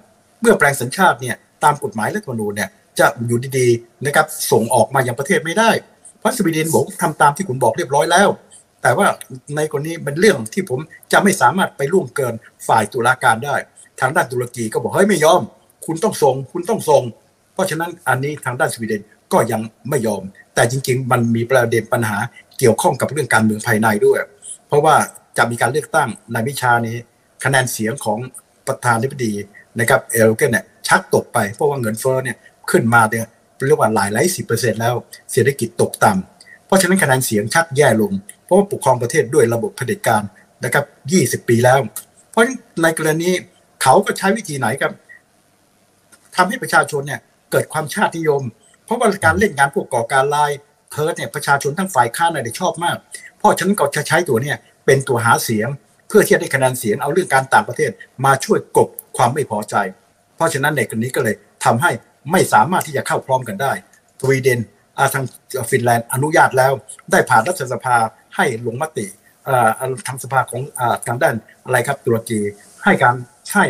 [0.41, 5.71] เมื่อแปลงสัญชาติเนี่ยตามกฎหมายรัฐธรรมนูญเนี่ย จะอยู่ดีๆนะครับส่งออกมายังประเทศไม่ได้
[6.19, 8.29] เพราะสวีเดนบอกทำตามที่คุณบอกเรียบร้อยแล้ว
[8.81, 9.07] แต่ว่า
[9.55, 10.79] ในกรณีเป็นเรื่องที่ผม
[11.11, 12.33] จะไม่สามารถไปล่วงเกิน
[12.67, 13.55] ฝ่ายตุลาการได้
[14.01, 15.41] ทางด้านตุรกีก็บอกเฮ้ยไม่ยอม
[15.85, 17.03] คุณต้องส่ง คุณต้องส่ง
[17.53, 19.01] เพราะฉะนั้นอันนี้ทางด้านสวีเดน
[19.33, 20.23] ก็ยังไม่ยอม
[20.55, 22.17] แต่จริง ๆ มันมีประเด็นปัญหา
[22.59, 24.19] เกี่ยวข้องกับเรื่องการเมืองภายในด้วย
[24.67, 24.95] เพราะว่า
[25.37, 26.97] จะมีการเลือกตั้งในวิชานี้
[27.43, 28.19] คะแนนเสียงของ
[28.67, 29.33] ประธานาธิบดี
[29.79, 32.37] นะครับเอลเกนเนี่ยชักตกไปเพราะว่าเงินเฟ้อเนี่ย
[32.71, 33.27] ขึ้นมาเนี่ย
[33.67, 34.95] เรียกว่าหลายหลายสิบเปอร์เซ็นต์แล้ว
[35.31, 38.11] เศรษฐกิจตกต่ำเพราะฉะนั้นคะแนนเสียงชักแย่ลง
[38.45, 40.23] เพราะว่าปกครองประเทศด้วยระบบเผด็จการ
[40.63, 40.85] นะครับ
[41.43, 41.79] 20ปีแล้ว
[42.31, 43.29] เพราะฉะนั้นในกรณี
[43.83, 44.91] เขาก็ใช้วิธีไหนครับ
[46.35, 47.19] ทำให้ประชาชนเนี่ย
[47.51, 48.41] เกิดความชาตินิยม
[48.85, 50.51] เพราะว่าการเล่นงานพวกก่อการลาย
[50.91, 52.97] เพิร์ดเนี่ยประชาชนทั้งฝ่ายค้านอะไรชอบมาก
[53.37, 55.67] เพราะฉะนั้นก็จะใช้ตัวเนี่ยเป็นตัวหาเสียง
[56.07, 57.91] เพื่อที่จะได้คะแนนเสียงเอาเรื่องการต่างประเทศ
[58.25, 59.75] มาช่วยกบความไม่พอใจ
[60.35, 61.91] เพราะฉะนั้นในกรณีก็เลยทำให้
[62.31, 63.71] ไม่สามารถที่จะเข้าพร้อมกันได้
[64.21, 64.59] สวีเดน
[65.13, 65.23] ทาง
[65.69, 66.71] ฟินแลนด์อนุญาตแล้ว
[67.11, 67.95] ได้ผ่านรัฐสภา
[68.35, 69.05] ให้ลงมติ
[70.07, 70.61] ทางสภาของ
[71.07, 71.35] ทางด้าน
[71.65, 72.39] อะไรครับตุรกี
[72.83, 73.15] ให้การ
[73.53, 73.65] ให้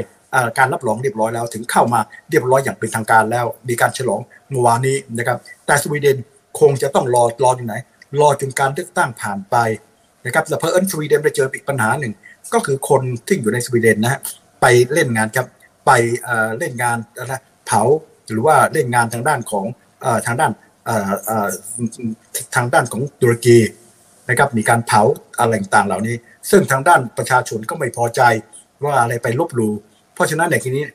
[0.58, 6.18] การรับรองเรียบร้อยแล้ว ถึงเข้ามาเรียบร้อยอย่างเป็นทางการแล้ว มีการฉลองเมื่อวานนี้นะครับ แต่สวีเดน
[6.60, 7.76] คงจะต้องรอรออยู่ไหน
[8.22, 9.56] รอจนการเลือกตั้งผ่านไป
[10.26, 12.14] นะครับแต่เพอเอิญสวีเดนไปเจออีกปัญหาหนึ่ง
[12.54, 14.20] ก็คือคนที่อยู่ในสวีเดนนะฮะ
[14.62, 15.48] ไปเล่นงานครับ
[15.86, 15.92] ไป
[16.58, 17.82] เล่นงานนะเผา
[18.32, 19.66] หรือว่าเล่นงานทางด้านของ
[20.26, 20.52] ทางด้าน
[22.56, 23.58] ทางด้านของตุรกี
[24.30, 25.02] นะครับมีการเผา
[25.40, 26.16] อะไรต่างเหล่านี้
[26.50, 28.22] ซึ่งทางด้านประชาชนก็ไม่พอใจ
[28.84, 29.74] ว่าอะไรไปลบหลู่
[30.14, 30.86] เพราะฉะนั้นในที่นี้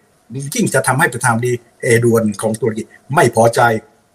[0.55, 2.83] ยิ่งจะทำให้ประธานดีเอดวนของตุรกี
[3.14, 3.61] ไม่พอใจ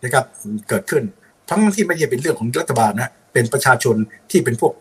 [0.04, 0.26] นะครับ
[0.70, 1.04] เกิดขึ้น
[1.50, 3.96] ทั้งที่ไม่ใช่เป็นเรื่องของรัฐบาลนะเป็นประชาชน
[4.32, 4.74] ที่เป็นพวก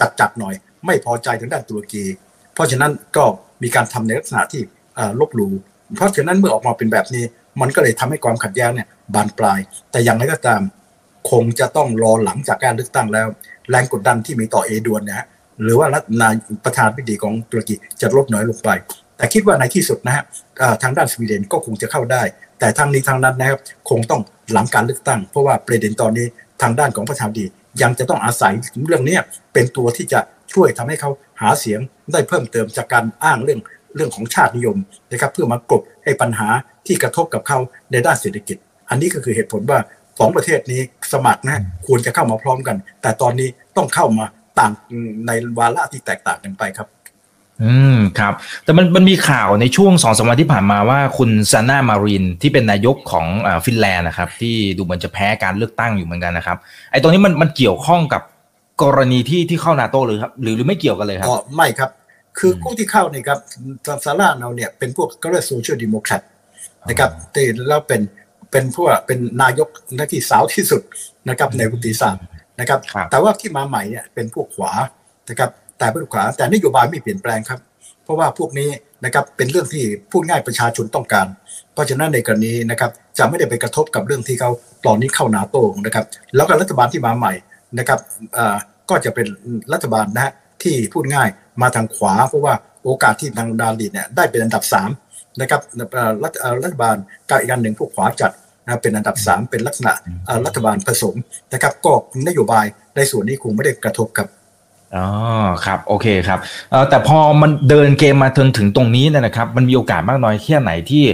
[0.00, 0.54] จัดจัดหน่อย
[0.86, 2.04] ไม่พอใจทางด้านตุรกี
[2.54, 3.24] เพราะฉะนั้นก็
[3.62, 4.62] มีการทำในลักษณะที่
[5.20, 5.52] ลบหลู่
[5.96, 7.24] เพราะฉะนั้นเมื่อออกมาเป็นแบบนี้
[7.60, 9.58] มันก็เลยทำให้ความขัดแย้งเนี่ยบานปลาย
[9.90, 10.62] แต่อย่างไรก็ตาม
[11.30, 13.26] คงจะต้องรอหลังจากการเลือกตั้งแล้ว
[13.70, 15.26] แรงกดดันที่มีต่อเอดวนนะฮะ
[15.62, 16.34] หรือว่ารัฐนาย
[16.64, 18.68] ประธานพิธีของตุรกีจะลดน้อยลงไป
[19.16, 20.24] แต่คิดว่าในที่สุดนะฮะ
[20.82, 22.22] ทางด้านสวีเดนก็คงจะเข้าได้
[22.58, 23.60] แต่ทางนี้ทางนั้นนะครับ
[23.90, 26.26] คงต้องหลังการเลือกตั้ง เพราะว่าประเด็นตอนนี้
[26.62, 27.44] ทางด้านของประธานดี
[27.82, 28.52] ยังจะต้องอาศัย
[28.86, 29.18] เรื่องนี้
[29.52, 30.20] เป็นตัวที่จะ
[30.52, 31.10] ช่วยทำให้เขา
[31.40, 31.80] หาเสียง
[32.12, 33.60] ได้เพิ่มเติมจากการอ้างเรื่อง
[33.94, 34.76] เรื่องของชาตินิยม
[35.10, 36.48] นะครับเพื่อมากลบให้ปัญหา
[36.86, 37.58] ที่กระทบกับเขา
[37.90, 38.56] ในด้านเศรษฐกิจ
[38.90, 39.78] อันนี้ก็คือเหตุผลว่า
[40.18, 40.80] สองประเทศนี้
[41.12, 44.24] สมัครนะควรจะเข้ามาพร้อมกัน แต่ตอนนี้ต้องเข้ามา
[44.58, 44.72] ต่าง
[45.26, 46.88] ในวาระที่แตกต่างกันไปครับ
[47.62, 48.32] อืมครับ
[48.64, 53.26] แต่มันมันมีข่าวในช่วงสองสามวันที่ผ่านมาว่าคุณซานนามารินที่เป็นนายกของ
[53.64, 56.56] ฟินแลนด์นะครับ ที่ดูเหมือนจะแพ้การเลือกตั้งอยู่เหมือนกันนะครับ
[56.90, 58.22] ไอ้ตรงนี้มันมันเกี่ยวข้องกับ
[58.82, 61.90] กรณีที่ที่เข้านาโต้เลยครับหรือหรือไม่เกี่ยวกันเลยครับอ๋อไม่ครับ
[62.38, 63.38] คือผู้ที่เข้าเนี่ยครับ
[64.04, 66.22] ซาร่าเราเนี่ยเป็นพวกก็เรียก Social Democrat
[66.88, 68.02] นะครับที่แล้วเป็น
[68.50, 69.68] เป็นพวกเป็นนายก
[69.98, 70.82] นักที่สาวที่สุด
[71.28, 72.24] นะครับในประวัติศาสตร์
[72.60, 74.72] นะครับ แต่ว่าที่มาใหม่เนี่ยเป็นพวกขวา
[75.30, 77.60] นะครับแต่เป็นขวาแต่นโยบายไม่เปลี่ยนแปลงครับ
[78.04, 78.70] เพราะว่าพวกนี้
[79.04, 81.26] นะครับเป็นเรื่องที่พูดง่ายประชาชนต้องการ
[81.72, 84.50] เพราะฉะนั้นในกรณีนะครับจะไม่ได้ไปกระทบกับเรื่องที่เขา
[84.86, 86.04] ตอนนี้เข้านาโต้นะครับ
[86.36, 87.32] แล้วก็รัฐบาลที่มาใหม่
[87.78, 87.98] นะครับ
[88.90, 89.26] ก็จะเป็น
[89.72, 91.28] รัฐบาลนะที่พูดง่าย
[91.60, 94.64] มาทางขวา เพราะว่าโอกาสที่ทางดาลิเนี่ยได้เป็นอันดับ
[95.00, 95.60] 3นะครับ
[96.22, 96.34] รัฐ
[96.64, 96.96] รัฐบาล
[97.28, 98.32] กับอีกอันหนึ่งพวกขวาจัด
[98.64, 99.92] นะเป็นอันดับ 3 เป็นลักษณะ
[100.46, 101.14] รัฐบาลผสม
[101.52, 101.92] นะครับก็
[102.26, 104.28] นโยบายในส่วนนี้คงไม่ได้กระทบกับ
[104.96, 105.06] อ๋อ
[105.66, 106.38] ครับโอเคครับ
[106.90, 111.04] แต่พอมันเดินเกมมาจนถึงตรงนี้นะครับ มันมีโอกาสมากน้อยแค่ไหนที่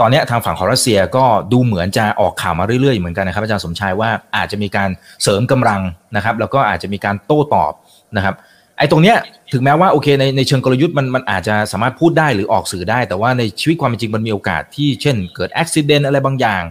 [0.00, 4.90] ตอนนี้ทางฝั่งของรัสเซียก็ดูเหมือนจะออกข่าวมาเรื่อยๆเหมือนกันนะครับอาจารย์สมชายว่าอาจจะมีการ
[5.22, 5.80] เสริมกำลัง
[6.16, 7.72] นะครับ แล้วก็อาจจะมีการโต้ตอบ
[8.16, 8.34] นะครับ
[8.78, 9.16] ไอ้ตรงเนี้ย
[9.52, 16.62] ถึงแม้ว่าโอเคในในเชิงกลยุทธ์มันมันอาจจะสามารถพูดได้หรือออกสื่อได้ แต่ว่าในชีวิตความเป็นจริงมันมีโอกาสที่เช่น เกิดอุบิเหตุอะไรบางอย่าง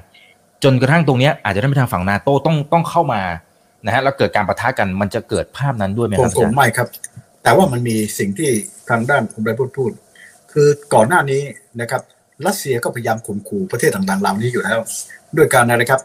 [0.63, 3.21] จนกระทั่งตรงเนี้ยอาจจะทำให้ทางฝั่งนาโต้ต้องต้องเข้ามา
[3.85, 6.87] นะฮะแล้วเกิดการประทะกันมันจะเกิดภาพนั้นด้วยไหมครับคงไม่ครับ
[7.43, 8.49] แต่ว่ามันมีสิ่งที่
[8.89, 9.91] ทางด้านคุณไบพูดพูด
[10.51, 11.41] คือก่อนหน้านี้
[11.81, 12.01] นะครับ
[12.47, 14.79] รัสเซียก็พยายามข่มขู่ประเทศต่างๆเหล่านี้อยู่แล้ว
[15.37, 16.01] ด้วยการอะไรครับ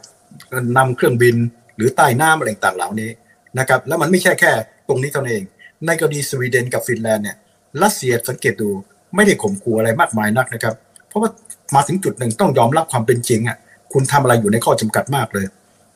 [0.77, 1.37] นำเครื่องบิน
[1.77, 3.11] หรือใต้น้ำอะไรต่างๆเหล่านี้
[3.59, 4.53] นะครับ แล้วมันไม่ใช่แค่
[4.89, 5.45] ตรงนี้เท่านั้นเอง
[5.87, 7.37] ในกรณีสวีเดนกับฟินแลนด์เนี่ย
[7.83, 8.71] รัสเซียสังเกตดู
[9.15, 10.75] ไม่ได้ข่มขู่อะไรมากมายนักนะครับ
[11.09, 11.31] เพราะว่า
[11.75, 13.57] มาถึงจุดหนึ่งต้องยอมรับความเป็นจริงอะ
[13.93, 15.47] คุณทำอะไรอยู่ในข้อจำกัดมากเลย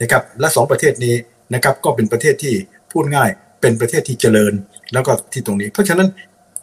[0.03, 1.15] นะครับและสองประเทศนี้
[1.55, 2.55] นะครับก็เป็นประเทศที่
[2.93, 4.53] พูดง่ายเป็นประเทศที่เจริญ
[4.93, 6.09] แล้วก็ที่ตรงนี้ เพราะฉะนั้น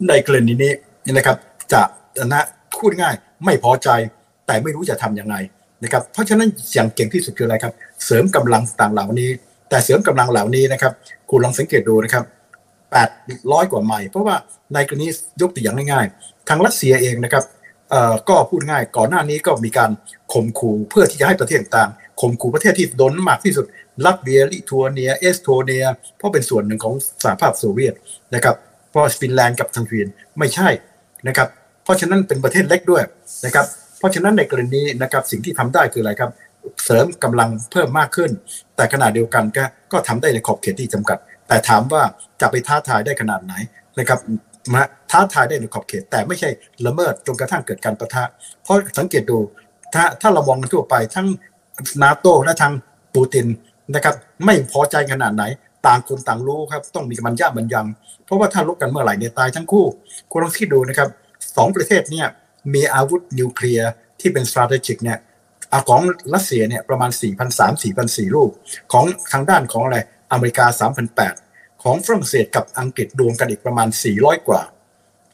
[0.08, 0.72] ในกรณีนี้
[1.12, 1.36] นะครับ
[1.72, 1.82] จะ
[2.32, 2.40] นะ
[2.78, 3.88] พูดง่ายไม่พอใจ
[4.46, 5.34] แต่ไม่รู้จะทำยังไง
[5.84, 7.72] นะครับเพราะฉะนั้นอย่างเก่งที่สุดคืออะไรครับ
[8.04, 9.30] เสริมกำลังต่างเหล่านี้
[9.68, 10.92] แต่เสริมกำลังเหล่านี้นะครับ
[11.30, 12.24] คุณลองสังเกตดูนะครับ
[13.00, 14.36] 800กว่าไมล์เพราะว่า
[14.74, 15.06] ในกรณี
[15.40, 17.44] ยกตัวอย่างง่ายๆ ทางรัสเซียเองนะครับ
[18.28, 19.90] ก็พูดง่ายก่อนหน้านี้ก็มีการ
[20.32, 23.66] ข่มขู่เพื่อที่จะให้ประเทศต่างข่มขู่ประเทศที่โดนมากที่สุด
[24.04, 25.84] ลัตเวียลิทัวเนีย เอสโตเนีย
[26.16, 27.94] เพราะเป็นส่วนหนึ่งของสหภาพโซเวียต
[28.34, 28.56] นะครับ
[28.90, 30.68] เพราะฟินแลนด์กับทางสวีเดนไม่ใช่
[31.28, 31.48] นะครับ
[31.84, 33.02] เพราะฉะนั้นเป็นประเทศเล็กด้วย
[33.44, 33.66] นะครับ
[33.98, 36.30] เพราะฉะนั้นในกรณีนะครับสิ่งที่ทำได้คืออะไรครับ
[36.84, 38.30] เสริมกำลังเพิ่มมากขึ้น
[38.76, 42.02] แต่ขณะเดียวกันก็ก็ทำได้ในขอบเขตที่จำกัด แต่ถามว่า
[42.40, 43.54] จะไปท้าทายได้ขนาดไหน
[43.98, 44.20] นะครับ
[44.72, 46.48] มาท้าทายได้ในขอบเขต แต่ไม่ใช่
[46.86, 48.22] ละเมิดจนกระทั่งเกิดการประทะ
[48.62, 49.38] เพราะสังเกตดู
[49.94, 51.26] ถ้าถ้าเรามองกันทั่วไปทั้ง
[52.02, 52.72] นาโตและทาง
[53.14, 53.46] ปูติน
[53.94, 55.44] นะครับ ไม่พอใจขนาดไหน
[55.86, 57.86] ต่างคนต่างรู้ครับ ต้องมีมันยากมันยัง
[58.24, 59.84] เพราะว่าถ้าลบกันเมื่อไหร่เนี่ยตายทั้งคู่
[60.30, 61.08] คุณลองคิดดูนะครับ
[61.56, 62.26] สองประเทศเนี่ย
[62.74, 65.18] มีอาวุธนิวเคลียร์ที่เป็น strategic เนี่ย
[65.88, 66.00] ของ
[66.34, 68.50] รัสเซียเนี่ยประมาณ 4,300 4,400 ลูก
[68.92, 69.98] ของทางด้านของอะไร
[70.32, 70.66] อเมริกา
[71.24, 74.62] 3,800 ของฝรั่งเศสกับอังกฤษรวมกันอีกประมาณ 400 กว่า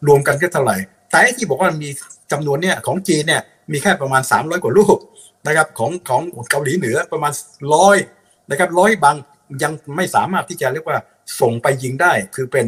[0.06, 0.76] รวมกันก็เท่าไหร่
[1.10, 1.88] แต่ที่บอกว่ามี
[2.32, 4.98] จำนวนเนี่ยของจีนเนี่ยมีแค่ประมาณ 300 กว่าลูก
[5.46, 7.32] นะครับของของเกาหลีเหนือประมาณ
[7.74, 7.96] ร้อย
[8.50, 9.16] นะครับร้อยบาง
[9.62, 10.98] ยังไม่สามารถที่จะเรียกว่า
[11.40, 12.64] ส่งไปยิงได้ คือเป็น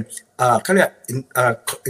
[0.62, 0.90] เขาเรียก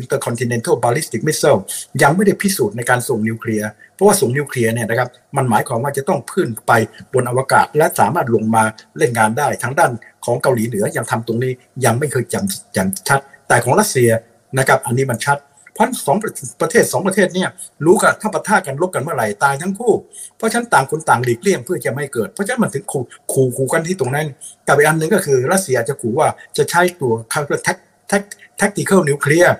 [0.00, 1.60] intercontinental ballistic missile
[2.02, 6.72] ยังไม่ได้พิสูจน์ในการส่งนิวเคลียร์ เพราะว่าส่งนิวเคลียร์เนี่ยนะครับ มันหมายความว่าจะต้องพื้นไป
[7.12, 8.64] บนอวกาศ และสามารถลงมา
[8.98, 9.92] เล่นงานได้ทั้งด้าน
[10.24, 11.52] ของเกาหลีเหนือยังทำตรงนี้
[11.84, 14.10] ยังไม่เคยจำจำชัด แต่ของรัสเซีย
[14.58, 15.38] นะครับ อันนี้มันชัด
[15.80, 16.16] ราะสอง
[16.60, 17.48] ประเทศสองประเทศเนี่ย
[17.84, 19.92] รู้กันถ้าปะทะกันรบกันเมื่อไหร่ตายทั้งคู่
[20.36, 24.26] เพราะฉะนั้นต่างคนต่างหลีกเลี่ยงเพื่อจะไม่เกิด เพราะฉะนั้นมันถึงขู่ขู่ขู่กันที่ตรงนั้น
[24.66, 27.76] กับอีกอันหนึ่งก็คือรัสเซียจะขู่ว่าจะใช้ตัวคาร์บอน tac
[28.10, 28.22] tac
[28.58, 29.54] tactical nuclear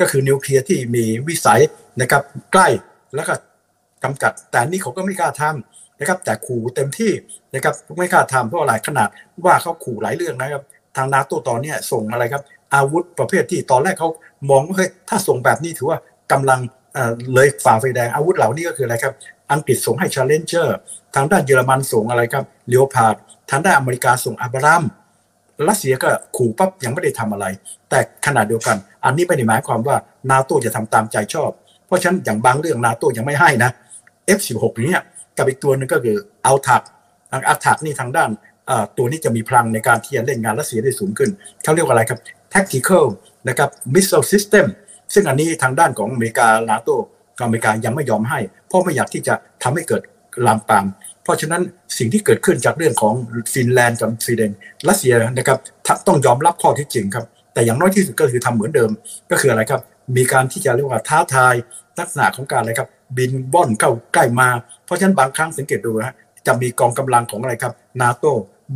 [0.00, 1.60] ก็คือนิวเคลียร์ที่มีพิสัย
[2.00, 2.68] นะครับใกล้
[3.14, 3.34] แล้วก็
[4.04, 7.12] จำกัด แต่นี่เขาก็ไม่กล้าทำนะครับ แต่ขู่เต็มที่
[7.54, 9.08] นะครับไม่กล้าทำเพราะอะไรขนาด
[9.44, 10.62] ว่าเขาขู่หลายเรื่องนะครับ
[10.96, 12.42] ทางนาโตตอนนี้ส่งอะไรครับ
[12.74, 14.08] อาวุธประเภทที่ตอนแรกเขา
[14.50, 15.98] มองว่าเฮ้ยถ้าส่งแบบนี้ถือว่า
[16.32, 16.60] กำลัง
[17.34, 19.14] เลยฝ่าไฟแดงอาวุธเหล่านี้ก็คืออะไรครับ
[19.52, 20.68] อังกฤษส่งให้ Challenger
[21.14, 23.14] ทางด้านเยอรมันส่งอะไรครับเลียวพาด
[23.50, 24.84] ทางด้านอเมริกาส่งอับราม
[25.68, 27.46] รัสเซียก็ขู่ปั๊บยังไม่ได้ทำอะไร
[27.90, 29.96] แต่ขนาดเดียวกัน อันนี้ไม่ได้หมายความว่า
[30.30, 31.50] นาโตจะทำตามใจชอบ
[31.86, 33.70] เพราะฉะนั้นอย่างบางเรื่องนาโตยังไม่ให้นะ
[34.38, 35.00] F16 นี้
[35.36, 36.82] กับอีกตัวหนึ่งก็คือเอาถัก
[37.32, 38.30] อัลถักนี่ทางด้าน
[38.96, 41.30] ตัวนี้จะมีพลังในการที่จะเล่นงานรัสเซียได้สูงขึ้น
[41.62, 42.20] เขาเรียกว่าอะไรครับ
[42.54, 43.06] tactical
[43.48, 44.66] นะครับ missile system
[45.14, 46.88] ซึ่งอันนี้ทางด้านของอเมริกานาโต
[47.44, 48.38] อเมริกายังไม่ยอมให้
[48.68, 50.02] เพราะไม่อยากที่จะทำให้เกิด
[50.46, 50.86] ลามปาม
[51.26, 51.62] เพราะฉะนั้น
[51.98, 53.14] สิ่งที่เกิดขึ้นจากเรื่องของ
[53.52, 54.52] ฟินแลนด์กับสวีเดน
[54.88, 55.58] รัสเซียนะครับ
[56.06, 58.90] ต้องยอมรับข้อที่จริงครับ แต่อย่างน้อยที่สุดก็คือทำเหมือนเดิม
[59.30, 59.80] ก็คืออะไรครับ
[60.16, 61.54] มีการที่จะเรียกว่าท้าทาย
[61.98, 64.48] ลักษณะของการอะไรครับ บินบ่อนเข้าใกล้มา
[64.84, 66.14] เพราะฉะนั้นบางครั้งสังเกตดูนะ
[66.46, 68.24] จะมีกองกำลังของอะไรครับนาโต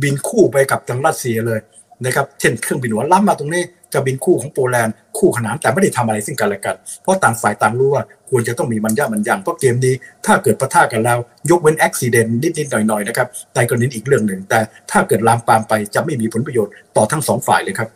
[0.01, 1.59] บินคู่ไปกับทางรัสเซียเลย
[2.05, 9.93] นะครับเช่นเครื่องบินหัวล้ำมาตรงนี้ จะบินคู่ของโปแลนด์คู่ขนานแต่ไม่ได้ทำอะไรซึ่งกันและกัน เพราะต่างฝ่ายต่างรู้ว่าควรจะต้องมีมันย่ามันยังเพราะเกมนี้
[10.25, 11.17] ถ้าเกิดปะทะกันแล้ว
[11.49, 14.59] ยกเว้นอุบิเหตุนิดๆหน่อยๆนะครับแต่กรณีอีกเรื่องหนึ่ง แต่
[14.91, 17.89] ถ้าเกิดลามปามไปจะไม่มีผลประโยชน์ต่อทั้งสองฝ่ายเลยครับ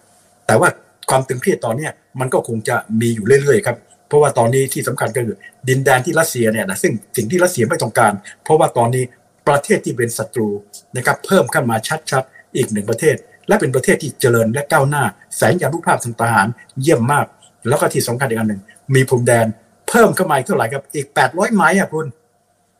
[0.47, 0.69] แต่ว่า
[1.09, 1.87] ความตึงเครียดตอนนี้
[2.19, 3.77] มันก็คงจะมีอยู่เรื่อยๆครับ
[4.07, 5.37] เพราะว่าตอนนี้ที่สำคัญก็คือ
[5.69, 9.03] ดินแดนที่รัสเซียเนี่ยนะซึ่งสิ่งที่รัสเซียไม่ต้องการ เพราะว่าตอนนี้
[9.47, 10.49] ประเทศที่เป็นศัตรู
[10.97, 11.77] นะครับเพิ่มขึ้นมา
[12.11, 13.15] ชัดๆอีกหนึ่งประเทศ
[13.47, 15.03] และเป็นประเทศที่เจริญและก้าวหน้า
[15.37, 16.47] แสงยานุภาพทางทหาร
[16.81, 17.25] เยี่ยมมาก
[17.67, 18.61] แล้วก็ที่สำคัญอีกอันหนึ่ง
[18.95, 19.45] มีพรมแดน
[19.89, 22.07] เพิ่มเข้ามาเท่าไหร่ครับอีก 800ไม้อะคุณ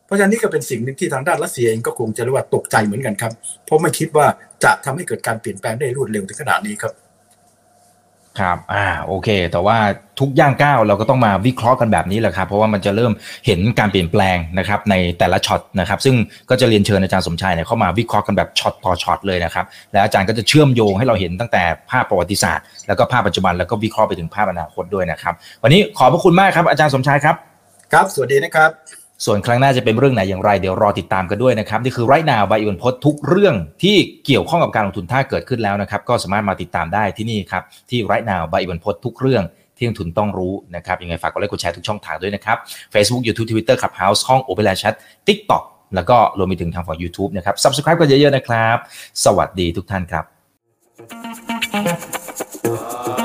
[0.05, 3.33] เพราะฉะนั้นนี่ก็เป็นสิ่งหนึ่งที่ทางด้านรัสเซียเองก็คงจะเรียกว่าตกใจเหมือนกันครับ
[3.65, 4.27] เพราะไม่คิดว่า
[4.63, 6.93] จะทำให้เกิดการเปลี่ยนแปลงได้รวดเร็วถึงขนาดนี้ครับ
[8.39, 9.77] ครับอ่าโอเค แต่ว่า
[10.19, 13.11] ทุกย่างก้าวเราก็ต้องมาวิเคราะห์กันแบบนี้แหละครับ เพราะว่ามันจะเริ่ม
[13.45, 16.15] เห็นการเปลี่ยนแปลงนะครับในแต่ละช็อตนะครับ ซึ่ง
[16.49, 27.35] ก็จะเรียนเชิญอาจารย์สมชายเนี่ยเข้ามาวิเคราะห์กันแบบช็อตต่อช็อตเลยนะครับ และอาจารย์ก็จะเชื่อมโยงให้เราเห็นตั้งแต่ภาพประวัติศาสตร์ แล้วก็ภาพปัจจุบันแล้วก็วิเคราะห์ไปถึงภาพอนาคตด้วยนะครับ วันนี้ขอบพระคุณมากครับอาจารย์สมชายครับ
[27.93, 39.43] ครับ สวัสดีนะครับ ส่วนครั้งหน้าจะเป็นเรื่องไหนอย่างไรเดี๋ยวรอติดตามกันด้วยนะครับนี่คือ Right Now by InnovestX ทุกเรื่องที่เกี่ยวข้องกับการลงทุนถ้าเกิดขึ้นแล้วนะครับ ก็สามารถมาติดตามได้ที่นี่ครับที่ Right Now by InnovestX ทุกเรื่อง
[39.77, 42.57] ที่ลงทุนต้องรู้นะครับยังไงฝากกดไลค์กดแชร์ทุกช่องทางด้วยนะครับ
[42.93, 44.93] Facebook YouTube Twitter Clubhouse ห้อง o p e r a Chat
[45.27, 45.63] TikTok
[45.95, 48.77] แล้วก็รวมไปถึงทางฝั่ง YouTube นะครับ Subscribe กันเยอะๆนะครับ
[49.25, 50.21] สวัสดีทุกท่านครั
[53.21, 53.24] บ